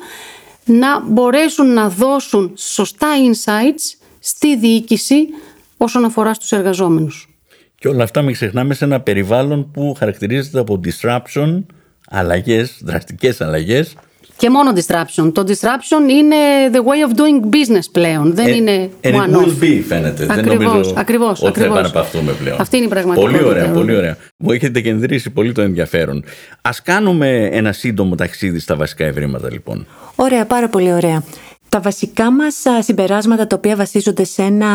να 0.65 1.01
μπορέσουν 1.01 1.73
να 1.73 1.89
δώσουν 1.89 2.53
σωστά 2.55 3.09
insights 3.31 3.99
στη 4.19 4.57
διοίκηση 4.57 5.29
όσον 5.77 6.05
αφορά 6.05 6.35
στους 6.35 6.53
εργαζόμενους. 6.53 7.38
Και 7.79 7.89
όλα 7.89 8.03
αυτά 8.03 8.23
μην 8.23 8.35
ξεχνάμε 8.35 8.75
σε 8.75 8.85
ένα 8.85 9.01
περιβάλλον 9.01 9.71
που 9.71 9.95
χαρακτηρίζεται 9.99 10.59
από 10.59 10.81
disruption, 10.85 11.63
αλλαγές, 12.09 12.81
δραστικές 12.85 13.41
αλλαγές 13.41 13.95
και 14.39 14.51
μόνο 14.51 14.73
disruption. 14.75 15.33
Το 15.35 15.45
disruption 15.47 16.11
είναι 16.11 16.37
the 16.73 16.77
way 16.77 17.11
of 17.11 17.19
doing 17.19 17.55
business 17.55 17.85
πλέον. 17.93 18.35
Δεν 18.35 18.47
ε, 18.47 18.55
είναι 18.55 18.91
and 19.03 19.15
one 19.15 19.15
it 19.15 19.37
will 19.37 19.63
be 19.63 19.83
φαίνεται. 19.89 20.27
Ακριβώς, 20.31 20.57
Δεν 20.57 20.67
νομίζω 20.67 20.95
ακριβώς, 20.97 21.39
ότι 21.41 21.49
ακριβώς. 21.49 21.75
θα 21.75 21.79
επαναπαυθούμε 21.79 22.33
πλέον. 22.33 22.61
Αυτή 22.61 22.77
είναι 22.77 22.87
η 22.87 22.89
πραγματικότητα. 22.89 23.39
Πολύ 23.39 23.51
ωραία, 23.51 23.71
πολύ 23.71 23.97
ωραία. 23.97 24.17
Μου 24.37 24.51
έχετε 24.51 24.81
κεντρήσει 24.81 25.31
πολύ 25.31 25.53
το 25.53 25.63
ενδιαφέρον. 25.63 26.25
Ας 26.63 26.83
κάνουμε 26.83 27.49
ένα 27.53 27.73
σύντομο 27.73 28.15
ταξίδι 28.15 28.59
στα 28.59 28.77
βασικά 28.77 29.05
ευρήματα 29.05 29.51
λοιπόν. 29.51 29.87
Ωραία, 30.17 30.45
πάρα 30.45 30.69
πολύ 30.69 30.93
ωραία. 30.93 31.23
Τα 31.69 31.81
βασικά 31.81 32.33
μας 32.33 32.63
συμπεράσματα 32.81 33.47
τα 33.47 33.57
οποία 33.57 33.77
βασίζονται 33.77 34.25
σε 34.25 34.43
ένα 34.43 34.67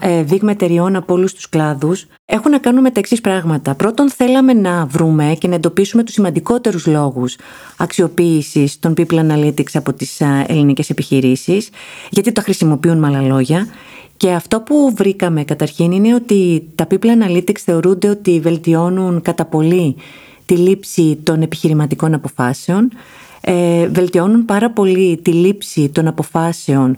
ε, 0.00 0.22
δείγμα 0.22 0.50
εταιριών 0.50 0.96
από 0.96 1.14
όλους 1.14 1.34
τους 1.34 1.48
κλάδους 1.48 2.06
έχουν 2.24 2.50
να 2.50 2.58
κάνουν 2.58 2.82
με 2.82 2.90
τα 2.90 3.00
εξής 3.00 3.20
πράγματα. 3.20 3.74
Πρώτον 3.74 4.10
θέλαμε 4.10 4.52
να 4.52 4.86
βρούμε 4.86 5.36
και 5.38 5.48
να 5.48 5.54
εντοπίσουμε 5.54 6.02
τους 6.02 6.14
σημαντικότερους 6.14 6.86
λόγους 6.86 7.36
αξιοποίησης 7.76 8.78
των 8.78 8.94
People 8.96 9.30
Analytics 9.30 9.72
από 9.74 9.92
τις 9.92 10.20
ελληνικές 10.46 10.90
επιχειρήσεις 10.90 11.68
γιατί 12.10 12.32
τα 12.32 12.42
χρησιμοποιούν 12.42 12.98
με 12.98 13.06
άλλα 13.06 13.20
λόγια 13.20 13.66
και 14.16 14.32
αυτό 14.32 14.60
που 14.60 14.92
βρήκαμε 14.96 15.44
καταρχήν 15.44 15.92
είναι 15.92 16.14
ότι 16.14 16.68
τα 16.74 16.86
People 16.90 17.24
Analytics 17.24 17.58
θεωρούνται 17.64 18.08
ότι 18.08 18.40
βελτιώνουν 18.40 19.22
κατά 19.22 19.44
πολύ 19.44 19.96
τη 20.46 20.56
λήψη 20.56 21.18
των 21.22 21.42
επιχειρηματικών 21.42 22.14
αποφάσεων 22.14 22.90
ε, 23.40 23.86
βελτιώνουν 23.86 24.44
πάρα 24.44 24.70
πολύ 24.70 25.20
τη 25.22 25.32
λήψη 25.32 25.88
των 25.88 26.06
αποφάσεων 26.06 26.96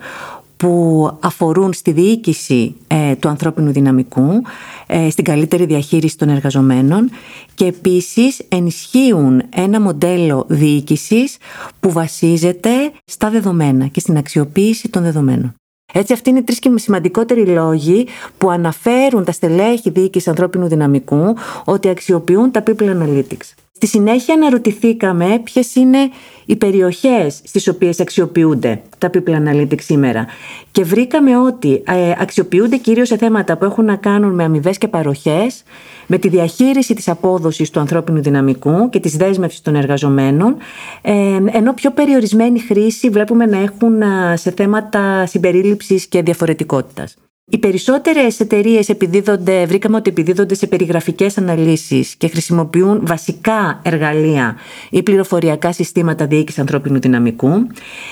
που 0.62 1.10
αφορούν 1.20 1.72
στη 1.72 1.92
διοίκηση 1.92 2.74
ε, 2.86 3.14
του 3.16 3.28
ανθρώπινου 3.28 3.72
δυναμικού, 3.72 4.42
ε, 4.86 5.10
στην 5.10 5.24
καλύτερη 5.24 5.64
διαχείριση 5.64 6.18
των 6.18 6.28
εργαζομένων 6.28 7.10
και 7.54 7.64
επίσης 7.64 8.40
ενισχύουν 8.48 9.42
ένα 9.54 9.80
μοντέλο 9.80 10.44
διοίκησης 10.48 11.36
που 11.80 11.92
βασίζεται 11.92 12.70
στα 13.04 13.30
δεδομένα 13.30 13.86
και 13.86 14.00
στην 14.00 14.16
αξιοποίηση 14.16 14.88
των 14.88 15.02
δεδομένων. 15.02 15.54
Έτσι, 15.92 16.12
αυτοί 16.12 16.30
είναι 16.30 16.38
οι 16.38 16.42
τρεις 16.42 16.58
και 16.58 16.72
σημαντικότεροι 16.74 17.46
λόγοι 17.46 18.06
που 18.38 18.50
αναφέρουν 18.50 19.24
τα 19.24 19.32
στελέχη 19.32 19.90
διοίκησης 19.90 20.28
ανθρώπινου 20.28 20.68
δυναμικού 20.68 21.36
ότι 21.64 21.88
αξιοποιούν 21.88 22.50
τα 22.50 22.62
people 22.66 23.02
analytics. 23.02 23.61
Στη 23.82 23.90
συνέχεια 23.90 24.34
αναρωτηθήκαμε 24.34 25.40
ποιες 25.44 25.74
είναι 25.74 25.98
οι 26.46 26.56
περιοχές 26.56 27.40
στις 27.44 27.68
οποίες 27.68 28.00
αξιοποιούνται 28.00 28.82
τα 28.98 29.10
People 29.12 29.48
Analytics 29.48 29.80
σήμερα 29.80 30.26
και 30.70 30.84
βρήκαμε 30.84 31.36
ότι 31.36 31.82
ε, 31.86 32.12
αξιοποιούνται 32.18 32.76
κυρίως 32.76 33.08
σε 33.08 33.16
θέματα 33.16 33.56
που 33.56 33.64
έχουν 33.64 33.84
να 33.84 33.96
κάνουν 33.96 34.34
με 34.34 34.44
αμοιβές 34.44 34.78
και 34.78 34.88
παροχές, 34.88 35.62
με 36.06 36.18
τη 36.18 36.28
διαχείριση 36.28 36.94
της 36.94 37.08
απόδοσης 37.08 37.70
του 37.70 37.80
ανθρώπινου 37.80 38.22
δυναμικού 38.22 38.88
και 38.88 39.00
της 39.00 39.16
δέσμευσης 39.16 39.60
των 39.60 39.74
εργαζομένων, 39.74 40.56
ε, 41.02 41.12
ενώ 41.50 41.72
πιο 41.72 41.90
περιορισμένη 41.90 42.58
χρήση 42.58 43.08
βλέπουμε 43.08 43.46
να 43.46 43.58
έχουν 43.58 44.02
ε, 44.02 44.36
σε 44.36 44.50
θέματα 44.50 45.26
συμπερίληψης 45.26 46.06
και 46.06 46.22
διαφορετικότητας. 46.22 47.16
Οι 47.54 47.58
περισσότερες 47.58 48.40
εταιρείες 48.40 48.88
επιδίδονται, 48.88 49.66
βρήκαμε 49.66 49.96
ότι 49.96 50.10
επιδίδονται 50.10 50.54
σε 50.54 50.66
περιγραφικές 50.66 51.38
αναλύσεις 51.38 52.14
και 52.14 52.28
χρησιμοποιούν 52.28 53.00
βασικά 53.06 53.80
εργαλεία 53.82 54.56
ή 54.90 55.02
πληροφοριακά 55.02 55.72
συστήματα 55.72 56.26
διοίκησης 56.26 56.60
ανθρώπινου 56.60 57.00
δυναμικού. 57.00 57.66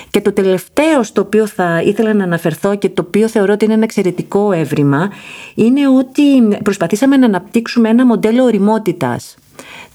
Και 0.09 0.21
το 0.21 0.33
τελευταίο 0.33 1.03
στο 1.03 1.21
οποίο 1.21 1.47
θα 1.47 1.81
ήθελα 1.81 2.13
να 2.13 2.23
αναφερθώ 2.23 2.75
και 2.75 2.89
το 2.89 3.03
οποίο 3.07 3.27
θεωρώ 3.27 3.53
ότι 3.53 3.65
είναι 3.65 3.73
ένα 3.73 3.83
εξαιρετικό 3.83 4.51
έβριμα 4.51 5.11
είναι 5.55 5.87
ότι 5.87 6.57
προσπαθήσαμε 6.63 7.17
να 7.17 7.25
αναπτύξουμε 7.25 7.89
ένα 7.89 8.05
μοντέλο 8.05 8.43
οριμότητας 8.43 9.35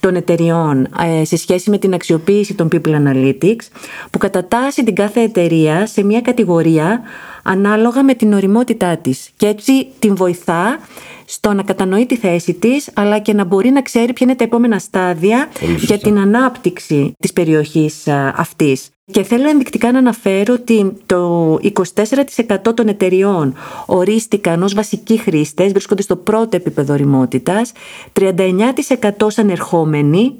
των 0.00 0.16
εταιριών 0.16 0.88
ε, 1.20 1.24
σε 1.24 1.36
σχέση 1.36 1.70
με 1.70 1.78
την 1.78 1.94
αξιοποίηση 1.94 2.54
των 2.54 2.68
People 2.72 3.02
Analytics 3.02 3.64
που 4.10 4.18
κατατάσσει 4.18 4.84
την 4.84 4.94
κάθε 4.94 5.20
εταιρεία 5.20 5.86
σε 5.86 6.02
μια 6.02 6.20
κατηγορία 6.20 7.02
ανάλογα 7.42 8.02
με 8.02 8.14
την 8.14 8.32
οριμότητά 8.32 8.96
της 8.96 9.30
και 9.36 9.46
έτσι 9.46 9.86
την 9.98 10.14
βοηθά 10.14 10.78
στο 11.24 11.52
να 11.52 11.62
κατανοεί 11.62 12.06
τη 12.06 12.16
θέση 12.16 12.54
της 12.54 12.90
αλλά 12.94 13.18
και 13.18 13.32
να 13.32 13.44
μπορεί 13.44 13.70
να 13.70 13.82
ξέρει 13.82 14.12
ποια 14.12 14.26
είναι 14.26 14.36
τα 14.36 14.44
επόμενα 14.44 14.78
στάδια 14.78 15.48
για 15.78 15.98
την 15.98 16.18
ανάπτυξη 16.18 17.12
της 17.18 17.32
περιοχής 17.32 18.08
αυτής. 18.34 18.90
Και 19.10 19.22
θέλω 19.22 19.48
ενδεικτικά 19.48 19.92
να 19.92 19.98
αναφέρω 19.98 20.54
ότι 20.54 20.92
το 21.06 21.54
24% 21.62 22.74
των 22.74 22.88
εταιριών 22.88 23.54
ορίστηκαν 23.86 24.62
ως 24.62 24.74
βασικοί 24.74 25.16
χρήστες, 25.16 25.72
βρίσκονται 25.72 26.02
στο 26.02 26.16
πρώτο 26.16 26.56
επίπεδο 26.56 26.92
οριμότητας, 26.92 27.72
39% 28.12 29.26
σαν 29.26 29.50
ερχόμενοι 29.50 30.34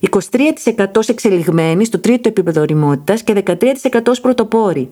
23% 0.00 1.08
εξελιγμένοι 1.08 1.84
στο 1.84 1.98
τρίτο 1.98 2.28
επίπεδο 2.28 2.60
οριμότητα 2.60 3.14
και 3.14 3.42
13% 3.92 4.02
ως 4.08 4.20
πρωτοπόροι 4.20 4.88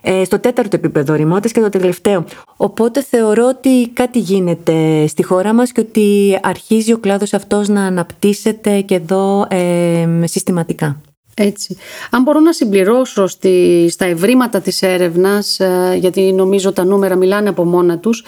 ε, 0.00 0.24
στο 0.24 0.38
τέταρτο 0.38 0.76
επίπεδο 0.76 1.12
οριμότητα 1.12 1.48
και 1.48 1.60
το 1.60 1.78
τελευταίο. 1.78 2.24
Οπότε 2.56 3.02
θεωρώ 3.02 3.46
ότι 3.48 3.88
κάτι 3.88 4.18
γίνεται 4.18 5.06
στη 5.06 5.22
χώρα 5.22 5.52
μας 5.52 5.72
και 5.72 5.80
ότι 5.80 6.38
αρχίζει 6.42 6.92
ο 6.92 6.98
κλάδος 6.98 7.32
αυτός 7.32 7.68
να 7.68 7.84
αναπτύσσεται 7.84 8.80
και 8.80 8.94
εδώ 8.94 9.46
ε, 9.50 10.08
συστηματικά. 10.24 11.00
Έτσι. 11.34 11.76
Αν 12.10 12.22
μπορώ 12.22 12.40
να 12.40 12.52
συμπληρώσω 12.52 13.26
στη, 13.26 13.86
στα 13.90 14.04
ευρήματα 14.04 14.60
της 14.60 14.82
έρευνας, 14.82 15.60
ε, 15.60 15.96
γιατί 15.98 16.32
νομίζω 16.32 16.72
τα 16.72 16.84
νούμερα 16.84 17.16
μιλάνε 17.16 17.48
από 17.48 17.64
μόνα 17.64 17.98
τους, 17.98 18.24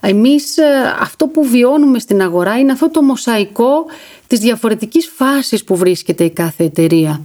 εμείς 0.00 0.56
αυτό 1.00 1.26
που 1.26 1.44
βιώνουμε 1.44 1.98
στην 1.98 2.22
αγορά 2.22 2.58
είναι 2.58 2.72
αυτό 2.72 2.90
το 2.90 3.02
μοσαϊκό 3.02 3.86
της 4.26 4.38
διαφορετικής 4.38 5.10
φάσης 5.16 5.64
που 5.64 5.76
βρίσκεται 5.76 6.24
η 6.24 6.30
κάθε 6.30 6.64
εταιρεία. 6.64 7.20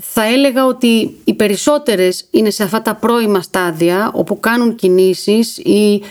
Θα 0.00 0.24
έλεγα 0.24 0.66
ότι 0.66 1.16
οι 1.24 1.34
περισσότερες 1.34 2.26
είναι 2.30 2.50
σε 2.50 2.62
αυτά 2.62 2.82
τα 2.82 2.94
πρώιμα 2.94 3.42
στάδια 3.42 4.10
όπου 4.14 4.40
κάνουν 4.40 4.74
κινήσεις 4.74 5.58
ή 5.58 6.02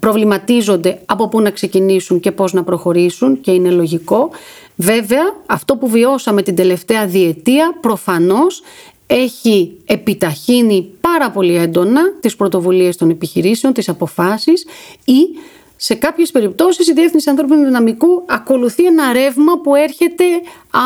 προβληματίζονται 0.00 1.00
από 1.06 1.28
πού 1.28 1.40
να 1.40 1.50
ξεκινήσουν 1.50 2.20
και 2.20 2.32
πώς 2.32 2.52
να 2.52 2.62
προχωρήσουν 2.62 3.40
και 3.40 3.50
είναι 3.50 3.70
λογικό. 3.70 4.30
Βέβαια 4.76 5.34
αυτό 5.46 5.76
που 5.76 5.88
βιώσαμε 5.88 6.42
την 6.42 6.54
τελευταία 6.54 7.06
διετία 7.06 7.78
προφανώς 7.80 8.62
έχει 9.06 9.72
επιταχύνει 9.84 10.88
πάρα 11.00 11.30
πολύ 11.30 11.56
έντονα 11.56 12.02
τις 12.20 12.36
πρωτοβουλίες 12.36 12.96
των 12.96 13.10
επιχειρήσεων, 13.10 13.72
τις 13.72 13.88
αποφάσεις 13.88 14.66
ή 15.04 15.18
σε 15.80 15.94
κάποιες 15.94 16.30
περιπτώσεις 16.30 16.88
η 16.88 16.92
Διεύθυνση 16.92 17.30
Ανθρώπινου 17.30 17.64
Δυναμικού 17.64 18.22
ακολουθεί 18.26 18.84
ένα 18.86 19.12
ρεύμα 19.12 19.60
που 19.60 19.74
έρχεται 19.74 20.24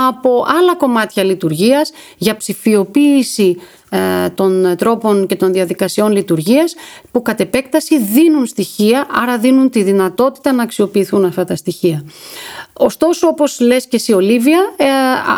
από 0.09 0.45
άλλα 0.59 0.75
κομμάτια 0.77 1.25
λειτουργίας 1.25 1.93
για 2.17 2.37
ψηφιοποίηση 2.37 3.57
ε, 3.91 4.29
των 4.29 4.77
τρόπων 4.79 5.27
και 5.27 5.37
των 5.37 5.53
διαδικασιών 5.53 6.13
λειτουργίας 6.13 6.75
που 7.11 7.23
κατ' 7.23 7.41
επέκταση 7.41 7.99
δίνουν 7.99 8.47
στοιχεία, 8.47 9.07
άρα 9.11 9.39
δίνουν 9.39 9.71
τη 9.71 9.83
δυνατότητα 9.83 10.53
να 10.53 10.63
αξιοποιηθούν 10.63 11.25
αυτά 11.25 11.45
τα 11.45 11.57
στοιχεία. 11.57 12.05
Ωστόσο, 12.73 13.29
όπως 13.29 13.61
λες 13.61 13.87
και 13.87 13.97
εσύ 13.97 14.13
Ολίβια, 14.13 14.75
ε, 14.77 14.87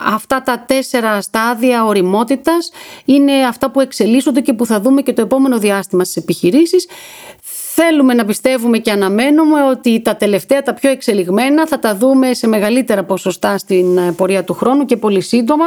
αυτά 0.05 0.43
τα 0.43 0.65
τέσσερα 0.67 1.21
στάδια 1.21 1.85
οριμότητας 1.85 2.71
είναι 3.05 3.33
αυτά 3.33 3.71
που 3.71 3.81
εξελίσσονται 3.81 4.41
και 4.41 4.53
που 4.53 4.67
θα 4.67 4.81
δούμε 4.81 5.03
και 5.03 5.13
το 5.13 5.23
επόμενο 5.23 5.59
διάστημα 5.59 6.05
στις 6.05 6.17
επιχειρήσεις. 6.17 6.87
Θέλουμε 7.77 8.15
να 8.15 8.25
πιστεύουμε 8.25 8.79
και 8.79 8.91
αναμένουμε 8.91 9.63
ότι 9.71 10.01
τα 10.01 10.17
τελευταία, 10.17 10.63
τα 10.63 10.75
πιο 10.75 10.91
εξελιγμένα 10.91 11.67
θα 11.67 11.79
τα 11.79 11.97
δούμε 11.97 12.35
σε 12.35 12.47
μεγαλύτερα 12.47 13.05
ποσοστά 13.05 13.59
στην 13.59 13.99
ε, 13.99 14.13
πορεία 14.13 14.45
του 14.45 14.55
χρόνου 14.55 14.85
και 14.85 14.97
πολύ 14.97 15.21
σύντομα. 15.21 15.65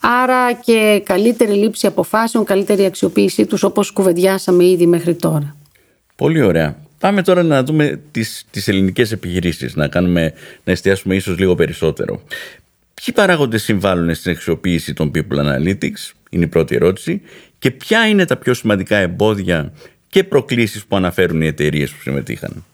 Άρα 0.00 0.52
και 0.52 1.02
καλύτερη 1.04 1.52
λήψη 1.52 1.86
αποφάσεων, 1.86 2.44
καλύτερη 2.44 2.84
αξιοποίησή 2.84 3.46
τους 3.46 3.62
όπως 3.62 3.90
κουβεντιάσαμε 3.90 4.64
ήδη 4.64 4.86
μέχρι 4.86 5.14
τώρα. 5.14 5.56
Πολύ 6.16 6.42
ωραία. 6.42 6.76
Πάμε 6.98 7.22
τώρα 7.22 7.42
να 7.42 7.62
δούμε 7.62 8.00
τις, 8.10 8.46
τις 8.50 8.68
ελληνικές 8.68 9.12
επιχειρήσεις, 9.12 9.74
να, 9.74 9.88
κάνουμε, 9.88 10.32
να 10.64 10.72
εστιάσουμε 10.72 11.14
ίσως 11.14 11.38
λίγο 11.38 11.54
περισσότερο. 11.54 12.22
Ποιοι 12.94 13.14
παράγοντες 13.14 13.62
συμβάλλουν 13.62 14.14
στην 14.14 14.30
αξιοποίηση 14.30 14.92
των 14.94 15.10
People 15.14 15.38
Analytics, 15.38 16.12
είναι 16.30 16.44
η 16.44 16.48
πρώτη 16.48 16.74
ερώτηση, 16.74 17.22
και 17.58 17.70
ποια 17.70 18.08
είναι 18.08 18.24
τα 18.24 18.36
πιο 18.36 18.54
σημαντικά 18.54 18.96
εμπόδια 18.96 19.72
και 20.08 20.24
προκλήσεις 20.24 20.84
που 20.86 20.96
αναφέρουν 20.96 21.42
οι 21.42 21.46
εταιρείες 21.46 21.90
που 21.90 22.00
συμμετείχαν. 22.00 22.64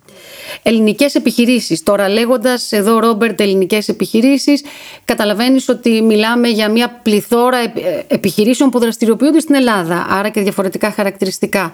Ελληνικές 0.63 1.15
επιχειρήσεις. 1.15 1.83
Τώρα 1.83 2.09
λέγοντας 2.09 2.73
εδώ 2.73 2.99
Ρόμπερτ 2.99 3.41
ελληνικές 3.41 3.89
επιχειρήσεις 3.89 4.65
καταλαβαίνεις 5.05 5.69
ότι 5.69 6.03
μιλάμε 6.03 6.49
για 6.49 6.71
μια 6.71 7.01
πληθώρα 7.03 7.73
επιχειρήσεων 8.09 8.71
που 8.71 8.79
δραστηριοποιούνται 8.79 9.41
στην 9.41 9.55
Ελλάδα 9.55 10.07
άρα 10.09 10.29
και 10.29 10.41
διαφορετικά 10.41 10.91
χαρακτηριστικά. 10.91 11.73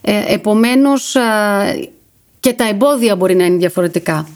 Ε, 0.00 0.34
επομένως 0.34 1.16
και 2.40 2.52
τα 2.52 2.68
εμπόδια 2.68 3.16
μπορεί 3.16 3.34
να 3.34 3.44
είναι 3.44 3.56
διαφορετικά. 3.56 4.28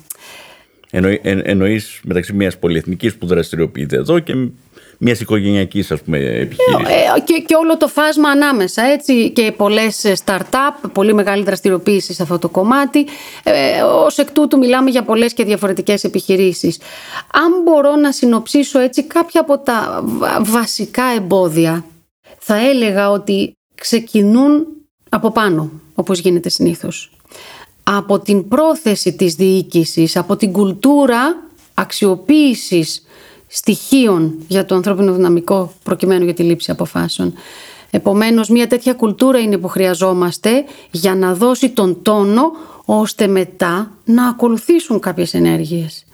Εννοεί, 0.90 1.20
εν, 1.22 1.42
εννοείς 1.44 2.00
μεταξύ 2.02 2.32
μιας 2.32 2.58
πολυεθνικής 2.58 3.16
που 3.16 3.26
δραστηριοποιείται 3.26 3.96
εδώ 3.96 4.18
και 4.18 4.32
μιας 4.98 5.20
οικογενειακής 5.20 5.90
επιχείρησης. 5.90 6.88
Ε, 7.16 7.20
και, 7.24 7.42
και 7.46 7.54
όλο 7.54 7.76
το 7.76 7.88
φάσμα 7.88 8.28
ανάμεσα, 8.28 8.82
έτσι. 8.82 9.30
Και 9.30 9.52
πολλές 9.56 10.04
startup, 10.24 10.90
πολύ 10.92 11.14
μεγάλη 11.14 11.42
δραστηριοποίηση 11.42 12.12
σε 12.12 12.22
αυτό 12.22 12.38
το 12.38 12.48
κομμάτι. 12.48 13.06
Ε, 13.42 13.82
Ω 13.82 14.06
εκ 14.16 14.32
τούτου, 14.32 14.58
μιλάμε 14.58 14.90
για 14.90 15.02
πολλές 15.02 15.32
και 15.32 15.44
διαφορετικές 15.44 16.04
επιχειρήσεις. 16.04 16.78
Αν 17.32 17.62
μπορώ 17.64 17.96
να 17.96 18.12
συνοψίσω 18.12 18.78
έτσι 18.78 19.02
κάποια 19.02 19.40
από 19.40 19.58
τα 19.58 20.04
βασικά 20.40 21.04
εμπόδια, 21.16 21.84
θα 22.38 22.56
έλεγα 22.68 23.10
ότι 23.10 23.52
ξεκινούν 23.74 24.66
από 25.08 25.30
πάνω, 25.30 25.70
όπως 25.94 26.18
γίνεται 26.18 26.48
συνήθως. 26.48 27.10
Από 27.82 28.18
την 28.18 28.48
πρόθεση 28.48 29.12
της 29.12 29.34
διοίκησης, 29.34 30.16
από 30.16 30.36
την 30.36 30.52
κουλτούρα 30.52 31.42
αξιοποίησης 31.74 33.05
στοιχείων 33.46 34.34
για 34.48 34.64
το 34.64 34.74
ανθρώπινο 34.74 35.12
δυναμικό 35.12 35.72
προκειμένου 35.82 36.24
για 36.24 36.34
τη 36.34 36.42
λήψη 36.42 36.70
αποφάσεων. 36.70 37.34
Επομένως, 37.90 38.48
μια 38.48 38.66
τέτοια 38.66 38.94
κουλτούρα 38.94 39.38
είναι 39.38 39.56
που 39.56 39.68
χρειαζόμαστε 39.68 40.64
για 40.90 41.14
να 41.14 41.34
δώσει 41.34 41.70
τον 41.70 42.02
τόνο 42.02 42.52
ώστε 42.84 43.26
μετά 43.26 43.90
να 44.04 44.28
ακολουθήσουν 44.28 45.00
κάποιες 45.00 45.34
ενέργειες. 45.34 46.04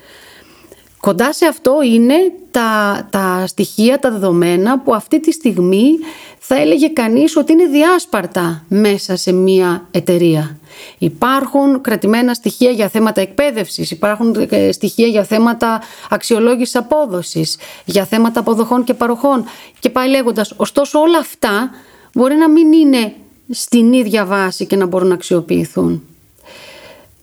Κοντά 1.02 1.32
σε 1.32 1.46
αυτό 1.46 1.82
είναι 1.84 2.14
τα, 2.50 3.08
τα 3.10 3.44
στοιχεία, 3.46 3.98
τα 3.98 4.10
δεδομένα 4.10 4.78
που 4.80 4.94
αυτή 4.94 5.20
τη 5.20 5.32
στιγμή 5.32 5.98
θα 6.38 6.56
έλεγε 6.60 6.88
κανείς 6.88 7.36
ότι 7.36 7.52
είναι 7.52 7.66
διάσπαρτα 7.66 8.64
μέσα 8.68 9.16
σε 9.16 9.32
μία 9.32 9.86
εταιρεία. 9.90 10.58
Υπάρχουν 10.98 11.80
κρατημένα 11.80 12.34
στοιχεία 12.34 12.70
για 12.70 12.88
θέματα 12.88 13.20
εκπαίδευσης, 13.20 13.90
υπάρχουν 13.90 14.46
ε, 14.48 14.72
στοιχεία 14.72 15.06
για 15.06 15.24
θέματα 15.24 15.80
αξιολόγησης 16.10 16.76
απόδοσης, 16.76 17.56
για 17.84 18.04
θέματα 18.04 18.40
αποδοχών 18.40 18.84
και 18.84 18.94
παροχών 18.94 19.44
και 19.78 19.90
πάει 19.90 20.08
λέγοντας. 20.08 20.54
Ωστόσο 20.56 21.00
όλα 21.00 21.18
αυτά 21.18 21.70
μπορεί 22.12 22.34
να 22.34 22.50
μην 22.50 22.72
είναι 22.72 23.12
στην 23.50 23.92
ίδια 23.92 24.24
βάση 24.26 24.66
και 24.66 24.76
να 24.76 24.86
μπορούν 24.86 25.08
να 25.08 25.14
αξιοποιηθούν. 25.14 26.02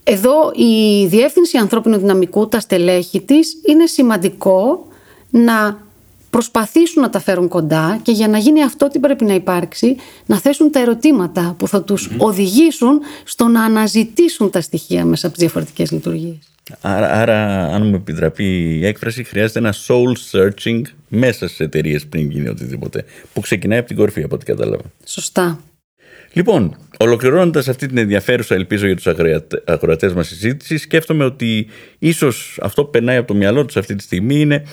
Εδώ 0.03 0.51
η 0.55 1.05
Διεύθυνση 1.05 1.57
Ανθρώπινου 1.57 1.97
Δυναμικού, 1.97 2.47
τα 2.47 2.59
στελέχη 2.59 3.21
της, 3.21 3.57
είναι 3.67 3.85
σημαντικό 3.85 4.87
να 5.29 5.87
προσπαθήσουν 6.29 7.01
να 7.01 7.09
τα 7.09 7.19
φέρουν 7.19 7.47
κοντά 7.47 7.99
και 8.01 8.11
για 8.11 8.27
να 8.27 8.37
γίνει 8.37 8.63
αυτό 8.63 8.87
τι 8.87 8.99
πρέπει 8.99 9.25
να 9.25 9.33
υπάρξει, 9.33 9.95
να 10.25 10.37
θέσουν 10.39 10.71
τα 10.71 10.79
ερωτήματα 10.79 11.55
που 11.57 11.67
θα 11.67 11.83
τους 11.83 12.09
οδηγήσουν 12.17 12.99
στο 13.23 13.47
να 13.47 13.63
αναζητήσουν 13.63 14.49
τα 14.49 14.61
στοιχεία 14.61 15.05
μέσα 15.05 15.27
από 15.27 15.35
τις 15.35 15.43
διαφορετικές 15.43 15.91
λειτουργίες. 15.91 16.37
Άρα, 16.81 17.11
άρα, 17.11 17.67
αν 17.73 17.87
μου 17.87 17.95
επιτραπεί 17.95 18.77
η 18.79 18.85
έκφραση, 18.85 19.23
χρειάζεται 19.23 19.59
ένα 19.59 19.73
soul 19.87 20.13
searching 20.31 20.81
μέσα 21.07 21.47
στις 21.47 21.59
εταιρείες 21.59 22.05
πριν 22.05 22.31
γίνει 22.31 22.47
οτιδήποτε. 22.47 23.05
Που 23.33 23.41
ξεκινάει 23.41 23.79
από 23.79 23.87
την 23.87 23.97
κορφή, 23.97 24.23
από 24.23 24.35
ό,τι 24.35 24.45
κατάλαβα. 24.45 24.83
Σωστά. 25.05 25.59
Λοιπόν, 26.39 26.75
ολοκληρώνοντας 26.99 27.67
αυτή 27.67 27.87
την 27.87 27.97
ενδιαφέρουσα, 27.97 28.55
ελπίζω 28.55 28.85
για 28.85 28.95
τους 28.95 29.07
ακροατέ 29.65 30.13
μας 30.15 30.27
συζήτηση, 30.27 30.77
σκέφτομαι 30.77 31.25
ότι 31.25 31.67
ίσως 31.99 32.59
αυτό 32.61 32.83
που 32.83 32.89
περνάει 32.89 33.17
από 33.17 33.27
το 33.27 33.33
μυαλό 33.33 33.65
τους 33.65 33.77
αυτή 33.77 33.95
τη 33.95 34.03
στιγμή 34.03 34.39
είναι 34.39 34.63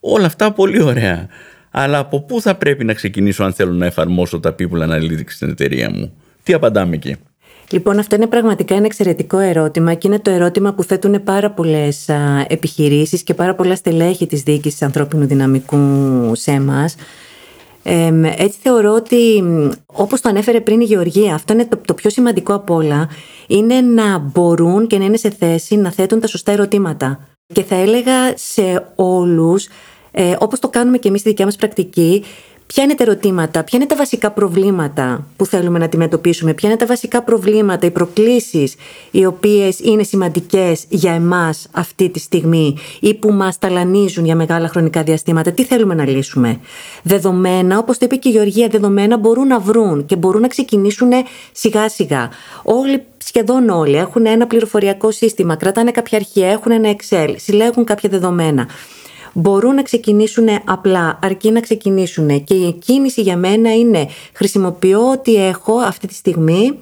όλα 0.00 0.26
αυτά 0.26 0.52
πολύ 0.52 0.82
ωραία. 0.82 1.28
Αλλά 1.70 1.98
από 1.98 2.22
πού 2.22 2.40
θα 2.40 2.54
πρέπει 2.54 2.84
να 2.84 2.94
ξεκινήσω 2.94 3.44
αν 3.44 3.52
θέλω 3.52 3.72
να 3.72 3.86
εφαρμόσω 3.86 4.40
τα 4.40 4.54
people 4.58 4.88
analytics 4.88 5.28
στην 5.28 5.48
εταιρεία 5.48 5.90
μου; 5.90 6.12
Τι 6.42 6.52
απαντάμε 6.52 6.94
εκεί; 6.94 7.16
Λοιπόν, 7.70 7.98
αυτό 7.98 8.16
είναι 8.16 8.26
πραγματικά 8.26 8.74
ένα 8.74 8.84
εξαιρετικό 8.84 9.38
ερώτημα 9.38 9.94
και 9.94 10.08
είναι 10.08 10.18
το 10.18 10.30
ερώτημα 10.30 10.74
που 10.74 10.82
θέτουν 10.82 11.22
πάρα 11.24 11.50
πολλές 11.50 12.08
επιχειρήσεις 12.46 13.22
και 13.22 13.34
πάρα 13.34 13.54
πολλά 13.54 13.76
στελέχη 13.76 14.26
της 14.26 14.42
διοίκησης 14.42 14.82
ανθρώπινου 14.82 15.26
δυναμικού 15.26 15.78
σε 16.34 16.50
εμάς. 16.50 16.94
Ε, 17.82 18.10
έτσι 18.36 18.58
θεωρώ 18.62 18.92
ότι 18.92 19.44
όπως 19.86 20.20
το 20.20 20.28
ανέφερε 20.28 20.60
πριν 20.60 20.80
η 20.80 20.84
Γεωργία 20.84 21.34
αυτό 21.34 21.52
είναι 21.52 21.64
το, 21.64 21.78
το 21.84 21.94
πιο 21.94 22.10
σημαντικό 22.10 22.54
από 22.54 22.74
όλα 22.74 23.08
είναι 23.46 23.80
να 23.80 24.18
μπορούν 24.18 24.86
και 24.86 24.98
να 24.98 25.04
είναι 25.04 25.16
σε 25.16 25.30
θέση 25.30 25.76
να 25.76 25.92
θέτουν 25.92 26.20
τα 26.20 26.26
σωστά 26.26 26.52
ερωτήματα. 26.52 27.28
Και 27.52 27.62
θα 27.62 27.74
έλεγα 27.74 28.36
σε 28.36 28.92
όλους 28.94 29.68
ε, 30.10 30.36
όπως 30.38 30.58
το 30.58 30.68
κάνουμε 30.68 30.98
και 30.98 31.08
εμείς 31.08 31.20
στη 31.20 31.28
δικιά 31.28 31.44
μας 31.44 31.56
πρακτική 31.56 32.24
Ποια 32.74 32.84
είναι 32.84 32.94
τα 32.94 33.02
ερωτήματα, 33.02 33.64
ποια 33.64 33.78
είναι 33.78 33.88
τα 33.88 33.96
βασικά 33.96 34.30
προβλήματα 34.30 35.26
που 35.36 35.46
θέλουμε 35.46 35.78
να 35.78 35.84
αντιμετωπίσουμε, 35.84 36.54
ποια 36.54 36.68
είναι 36.68 36.78
τα 36.78 36.86
βασικά 36.86 37.22
προβλήματα, 37.22 37.86
οι 37.86 37.90
προκλήσεις 37.90 38.74
οι 39.10 39.24
οποίες 39.26 39.78
είναι 39.78 40.02
σημαντικές 40.02 40.84
για 40.88 41.12
εμάς 41.12 41.68
αυτή 41.72 42.08
τη 42.08 42.18
στιγμή 42.18 42.76
ή 43.00 43.14
που 43.14 43.32
μας 43.32 43.58
ταλανίζουν 43.58 44.24
για 44.24 44.36
μεγάλα 44.36 44.68
χρονικά 44.68 45.02
διαστήματα, 45.02 45.52
τι 45.52 45.64
θέλουμε 45.64 45.94
να 45.94 46.08
λύσουμε; 46.08 46.60
Δεδομένα, 47.02 47.78
όπως 47.78 47.98
το 47.98 48.04
είπε 48.04 48.16
και 48.16 48.28
η 48.28 48.32
Γεωργία, 48.32 48.68
δεδομένα 48.68 49.16
μπορούν 49.16 49.46
να 49.46 49.58
βρουν 49.58 50.06
και 50.06 50.16
μπορούν 50.16 50.40
να 50.40 50.48
ξεκινήσουν 50.48 51.10
σιγά 51.52 51.88
σιγά. 51.88 52.28
Όλοι 52.62 53.02
σχεδόν 53.18 53.68
όλοι 53.68 53.96
έχουν 53.96 54.26
ένα 54.26 54.46
πληροφοριακό 54.46 55.10
σύστημα, 55.10 55.56
κρατάνε 55.56 55.90
κάποια 55.90 56.18
αρχεία, 56.18 56.48
έχουν 56.48 56.72
ένα 56.72 56.96
Excel, 56.96 57.34
συλλέγουν 57.36 57.84
κάποια 57.84 58.08
δεδομένα 58.08 58.66
μπορούν 59.32 59.74
να 59.74 59.82
ξεκινήσουν 59.82 60.48
απλά, 60.64 61.18
αρκεί 61.22 61.50
να 61.50 61.60
ξεκινήσουν. 61.60 62.44
Και 62.44 62.54
η 62.54 62.72
κίνηση 62.72 63.20
για 63.20 63.36
μένα 63.36 63.74
είναι 63.74 64.08
χρησιμοποιώ 64.32 65.10
ό,τι 65.10 65.34
έχω 65.36 65.74
αυτή 65.74 66.06
τη 66.06 66.14
στιγμή 66.14 66.78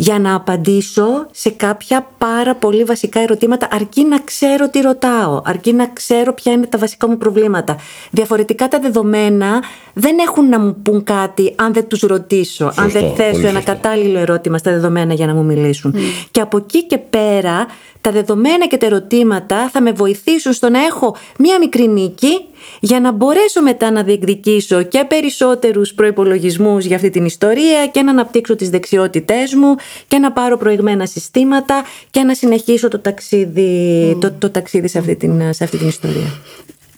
για 0.00 0.18
να 0.18 0.34
απαντήσω 0.34 1.26
σε 1.30 1.50
κάποια 1.50 2.06
πάρα 2.18 2.54
πολύ 2.54 2.84
βασικά 2.84 3.20
ερωτήματα 3.20 3.68
αρκεί 3.70 4.04
να 4.04 4.18
ξέρω 4.18 4.68
τι 4.68 4.80
ρωτάω, 4.80 5.42
αρκεί 5.44 5.72
να 5.72 5.86
ξέρω 5.86 6.34
ποια 6.34 6.52
είναι 6.52 6.66
τα 6.66 6.78
βασικά 6.78 7.08
μου 7.08 7.18
προβλήματα. 7.18 7.76
Διαφορετικά 8.10 8.68
τα 8.68 8.78
δεδομένα 8.78 9.62
δεν 9.92 10.18
έχουν 10.18 10.48
να 10.48 10.58
μου 10.58 10.76
πούν 10.82 11.04
κάτι 11.04 11.52
αν 11.56 11.72
δεν 11.72 11.88
τους 11.88 12.00
ρωτήσω, 12.00 12.72
αν 12.76 12.90
δεν 12.90 13.14
θέσω 13.14 13.46
ένα 13.46 13.60
κατάλληλο 13.60 14.18
ερώτημα 14.18 14.58
στα 14.58 14.70
δεδομένα 14.70 15.14
για 15.14 15.26
να 15.26 15.34
μου 15.34 15.44
μιλήσουν. 15.44 15.94
Και 16.30 16.40
από 16.40 16.56
εκεί 16.56 16.86
και 16.86 16.98
πέρα 16.98 17.66
τα 18.00 18.10
δεδομένα 18.10 18.66
και 18.66 18.76
τα 18.76 18.86
ερωτήματα 18.86 19.68
θα 19.68 19.80
με 19.80 19.92
βοηθήσουν 19.92 20.52
στο 20.52 20.68
να 20.68 20.84
έχω 20.84 21.16
μία 21.38 21.58
μικρή 21.58 21.88
νίκη 21.88 22.47
για 22.80 23.00
να 23.00 23.12
μπορέσω 23.12 23.62
μετά 23.62 23.90
να 23.90 24.02
διεκδικήσω 24.02 24.82
και 24.82 25.04
περισσότερους 25.08 25.94
προϋπολογισμούς 25.94 26.84
για 26.84 26.96
αυτή 26.96 27.10
την 27.10 27.24
ιστορία 27.24 27.86
και 27.86 28.02
να 28.02 28.10
αναπτύξω 28.10 28.56
τις 28.56 28.70
δεξιότητές 28.70 29.54
μου 29.54 29.74
και 30.08 30.18
να 30.18 30.32
πάρω 30.32 30.56
προηγμένα 30.56 31.06
συστήματα 31.06 31.84
και 32.10 32.22
να 32.22 32.34
συνεχίσω 32.34 32.88
το 32.88 32.98
ταξίδι, 32.98 34.16
το, 34.20 34.32
το 34.38 34.50
ταξίδι 34.50 34.88
σε, 34.88 34.98
αυτή 34.98 35.16
την, 35.16 35.54
σε 35.54 35.64
αυτή 35.64 35.76
την 35.76 35.88
ιστορία. 35.88 36.40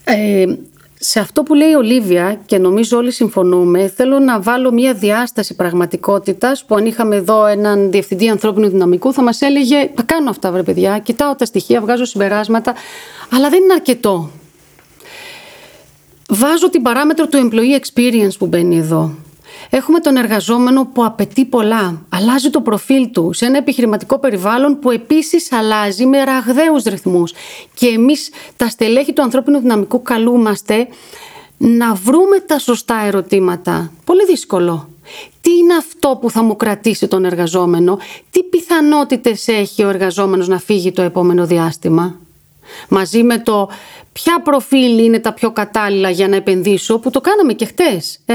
Ε, 0.05 0.45
σε 1.03 1.21
αυτό 1.21 1.43
που 1.43 1.55
λέει 1.55 1.71
η 1.71 1.75
Ολίβια 1.75 2.41
και 2.47 2.59
νομίζω 2.59 2.97
όλοι 2.97 3.11
συμφωνούμε, 3.13 3.89
θέλω 3.89 4.19
να 4.19 4.41
βάλω 4.41 4.73
μια 4.73 4.95
διάσταση 4.95 5.55
πραγματικότητας 5.55 6.65
που 6.65 6.75
αν 6.75 6.87
είχαμε 6.87 7.17
εδώ 7.17 7.47
έναν 7.47 7.91
διευθυντή 7.91 8.29
ανθρώπινου 8.29 8.69
δυναμικού 8.69 9.13
θα 9.13 9.23
μας 9.23 9.41
έλεγε 9.41 9.91
θα 9.95 10.03
κάνω 10.03 10.31
αυτά 10.31 10.53
βρε 10.53 10.63
παιδιά, 10.63 10.99
κοιτάω 10.99 11.35
τα 11.35 11.45
στοιχεία, 11.45 11.81
βγάζω 11.81 12.05
συμπεράσματα, 12.05 12.75
αλλά 13.31 13.49
δεν 13.49 13.63
είναι 13.63 13.73
αρκετό. 13.73 14.31
Βάζω 16.33 16.71
την 16.71 16.83
παράμετρο 16.83 17.27
του 17.27 17.49
employee 17.51 17.81
experience 17.81 18.39
που 18.39 18.47
μπαίνει 18.47 18.77
εδώ. 18.77 19.15
Έχουμε 19.71 19.99
τον 20.01 20.17
εργαζόμενο 20.17 20.87
που 20.87 21.05
απαιτεί 21.05 21.45
πολλά, 21.45 22.03
αλλάζει 22.09 22.51
το 22.51 22.61
προφίλ 22.61 23.11
του 23.11 23.33
σε 23.33 23.47
ένα 23.47 23.57
επιχειρηματικό 23.57 24.19
περιβάλλον 24.19 24.79
που 24.79 24.91
επίσης 24.91 25.53
αλλάζει 25.53 26.07
με 26.07 26.25
ραγδαίους 26.25 26.83
ρυθμούς. 26.83 27.33
Και 27.75 27.87
εμείς 27.87 28.31
τα 28.57 28.69
στελέχη 28.69 29.13
του 29.13 29.23
ανθρώπινου 29.23 29.61
δυναμικού 29.61 30.03
καλούμαστε 30.03 30.89
να 31.57 31.95
βρούμε 31.95 32.41
τα 32.41 32.59
σωστά 32.59 33.05
ερωτήματα. 33.07 33.93
Πολύ 34.05 34.25
δύσκολο. 34.25 34.89
Τι 35.41 35.51
είναι 35.51 35.75
αυτό 35.75 36.19
που 36.21 36.31
θα 36.31 36.43
μου 36.43 36.57
κρατήσει 36.57 37.09
τον 37.09 37.25
εργαζόμενο, 37.25 37.99
τι 38.31 38.43
πιθανότητες 38.43 39.49
έχει 39.49 39.85
ο 39.85 39.89
εργαζόμενος 39.89 40.49
να 40.49 40.59
φύγει 40.59 40.93
το 40.93 41.03
επόμενο 41.03 41.47
διάστημα; 41.47 42.19
Μαζί 42.89 43.23
με 43.23 43.39
το 43.39 43.69
ποια 44.13 44.41
προφίλ 44.43 44.99
είναι 44.99 45.19
τα 45.19 45.33
πιο 45.33 45.51
κατάλληλα 45.51 46.11
για 46.11 46.29
να 46.29 46.37
επενδύσω, 46.37 46.99
που 46.99 47.11
το 47.11 47.21
κάναμε 47.21 47.53
και 47.53 47.65
χτες. 47.65 48.19
Ε; 48.27 48.35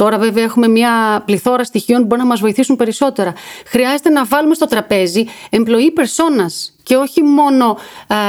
Τώρα, 0.00 0.18
βέβαια, 0.18 0.44
έχουμε 0.44 0.68
μια 0.68 1.22
πληθώρα 1.26 1.64
στοιχείων 1.64 2.00
που 2.00 2.06
μπορούν 2.06 2.24
να 2.24 2.30
μας 2.30 2.40
βοηθήσουν 2.40 2.76
περισσότερα. 2.76 3.32
Χρειάζεται 3.66 4.08
να 4.08 4.24
βάλουμε 4.24 4.54
στο 4.54 4.66
τραπέζι 4.66 5.24
employee 5.50 6.00
personas 6.00 6.72
και 6.82 6.96
όχι 6.96 7.22
μόνο 7.22 7.78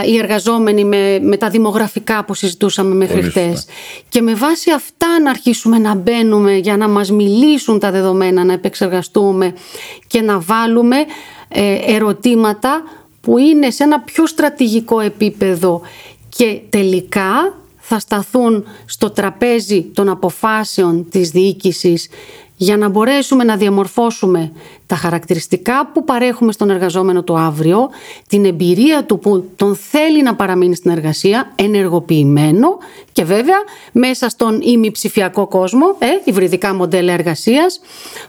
οι 0.05 0.17
εργαζόμενοι 0.17 0.83
με, 0.83 1.19
με 1.21 1.37
τα 1.37 1.49
δημογραφικά 1.49 2.25
που 2.25 2.33
συζητούσαμε 2.33 2.95
μέχρι 2.95 3.21
χτες. 3.21 3.65
Και 4.09 4.21
με 4.21 4.33
βάση 4.33 4.71
αυτά 4.71 5.19
να 5.23 5.29
αρχίσουμε 5.29 5.77
να 5.77 5.95
μπαίνουμε 5.95 6.55
για 6.55 6.77
να 6.77 6.87
μας 6.87 7.11
μιλήσουν 7.11 7.79
τα 7.79 7.91
δεδομένα, 7.91 8.43
να 8.43 8.53
επεξεργαστούμε 8.53 9.53
και 10.07 10.21
να 10.21 10.39
βάλουμε 10.39 10.97
ε, 11.47 11.77
ερωτήματα 11.85 12.83
που 13.21 13.37
είναι 13.37 13.69
σε 13.69 13.83
ένα 13.83 13.99
πιο 13.99 14.27
στρατηγικό 14.27 14.99
επίπεδο 14.99 15.81
και 16.41 16.62
τελικά 16.69 17.60
θα 17.77 17.99
σταθούν 17.99 18.65
στο 18.86 19.10
τραπέζι 19.10 19.82
των 19.84 20.10
αποφάσεων 20.10 21.10
της 21.10 21.30
διοίκησης 21.30 22.08
για 22.62 22.78
να 22.78 22.89
μπορέσουμε 22.89 23.43
να 23.43 23.56
διαμορφώσουμε 23.56 24.52
τα 24.86 24.95
χαρακτηριστικά 24.95 25.91
που 25.93 26.04
παρέχουμε 26.04 26.52
στον 26.52 26.69
εργαζόμενο 26.69 27.24
του 27.24 27.38
αύριο, 27.38 27.89
την 28.28 28.45
εμπειρία 28.45 29.04
του 29.06 29.19
που 29.19 29.50
τον 29.56 29.76
θέλει 29.76 30.24
να 30.24 30.36
παραμείνει 30.36 30.76
στην 30.76 30.91
εργασία, 30.91 31.52
ενεργοποιημένο 31.56 32.78
και 33.12 33.24
βέβαια 33.24 33.58
μέσα 33.91 34.30
στον 34.30 34.62
ημιψηφιακό 34.62 35.47
κόσμο, 35.47 35.95
ε, 36.00 36.08
υβριδικά 36.24 36.74
μοντέλα 36.74 37.13
εργασίας, 37.13 37.82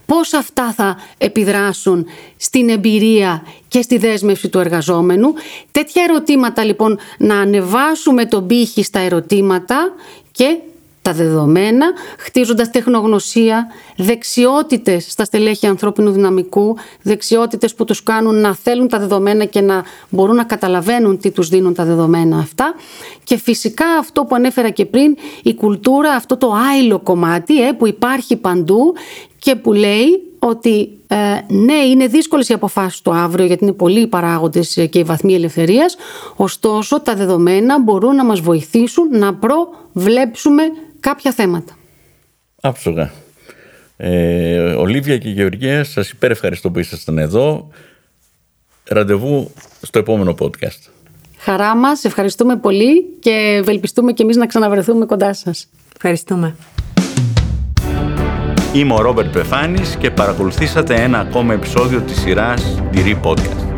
πώς 0.06 0.32
αυτά 0.32 0.72
θα 0.72 0.96
επιδράσουν 1.18 2.06
στην 2.36 2.68
εμπειρία 2.68 3.46
και 3.68 3.82
στη 3.82 3.98
δέσμευση 3.98 4.48
του 4.48 4.58
εργαζόμενου. 4.58 5.34
Τέτοια 5.70 6.02
ερωτήματα 6.08 6.64
λοιπόν 6.64 6.98
να 7.18 7.38
ανεβάσουμε 7.38 8.24
τον 8.24 8.46
πύχη 8.46 8.82
στα 8.82 8.98
ερωτήματα 8.98 9.94
και 10.32 10.58
τα 11.02 11.12
δεδομένα, 11.12 11.86
χτίζοντας 12.18 12.70
τεχνογνωσία, 12.70 13.66
δεξιότητες 13.96 15.10
στα 15.10 15.24
στελέχη 15.24 15.66
ανθρώπινου 15.66 16.10
δυναμικού, 16.10 16.76
δεξιότητες 17.02 17.74
που 17.74 17.84
τους 17.84 18.02
κάνουν 18.02 18.40
να 18.40 18.54
θέλουν 18.54 18.88
τα 18.88 18.98
δεδομένα 18.98 19.44
και 19.44 19.60
να 19.60 19.84
μπορούν 20.08 20.36
να 20.36 20.44
καταλαβαίνουν 20.44 21.18
τι 21.18 21.30
τους 21.30 21.48
δίνουν 21.48 21.74
τα 21.74 21.84
δεδομένα 21.84 22.38
αυτά. 22.38 22.74
Και 23.24 23.36
φυσικά 23.36 23.86
αυτό 23.98 24.24
που 24.24 24.34
ανέφερα 24.34 24.70
και 24.70 24.84
πριν, 24.84 25.16
η 25.42 25.54
κουλτούρα, 25.54 26.12
αυτό 26.12 26.36
το 26.36 26.52
άειλο 26.70 26.98
κομμάτι 26.98 27.66
ε, 27.66 27.72
που 27.72 27.86
υπάρχει 27.86 28.36
παντού 28.36 28.94
και 29.38 29.56
που 29.56 29.72
λέει 29.72 30.31
ότι 30.44 30.98
ε, 31.06 31.16
ναι, 31.48 31.74
είναι 31.74 32.06
δύσκολες 32.06 32.48
οι 32.48 32.52
αποφάσεις 32.52 33.00
του 33.00 33.14
αύριο 33.14 33.46
γιατί 33.46 33.64
είναι 33.64 33.72
πολλοί 33.72 34.00
οι 34.00 34.06
παράγοντες 34.06 34.86
και 34.90 34.98
οι 34.98 35.02
βαθμοί 35.02 35.34
ελευθερίας, 35.34 35.96
ωστόσο 36.36 37.00
τα 37.00 37.14
δεδομένα 37.14 37.80
μπορούν 37.80 38.14
να 38.14 38.24
μας 38.24 38.40
βοηθήσουν 38.40 39.18
να 39.18 39.34
προβλέψουμε 39.34 40.62
κάποια 41.00 41.32
θέματα. 41.32 41.76
Άψογα. 42.60 43.10
Ε, 43.96 44.60
Ολίβια 44.60 45.18
και 45.18 45.28
Γεωργία, 45.28 45.84
σας 45.84 46.10
υπέρ 46.10 46.30
ευχαριστώ 46.30 46.70
που 46.70 46.78
ήσασταν 46.78 47.18
εδώ. 47.18 47.68
Ραντεβού 48.84 49.50
στο 49.82 49.98
επόμενο 49.98 50.34
podcast. 50.40 50.90
Χαρά 51.38 51.76
μας, 51.76 52.04
ευχαριστούμε 52.04 52.56
πολύ 52.56 53.02
και 53.20 53.56
ευελπιστούμε 53.60 54.12
και 54.12 54.22
εμείς 54.22 54.36
να 54.36 54.46
ξαναβρεθούμε 54.46 55.06
κοντά 55.06 55.34
σας. 55.34 55.68
Ευχαριστούμε. 55.94 56.54
Είμαι 58.74 58.94
ο 58.94 59.00
Ρόμπερτ 59.00 59.32
Πεφάνης 59.32 59.96
και 59.96 60.10
παρακολουθήσατε 60.10 60.94
ένα 60.94 61.18
ακόμα 61.18 61.52
επεισόδιο 61.52 62.00
της 62.00 62.20
σειράς 62.20 62.82
Τυρί 62.90 63.20
Podcast. 63.22 63.71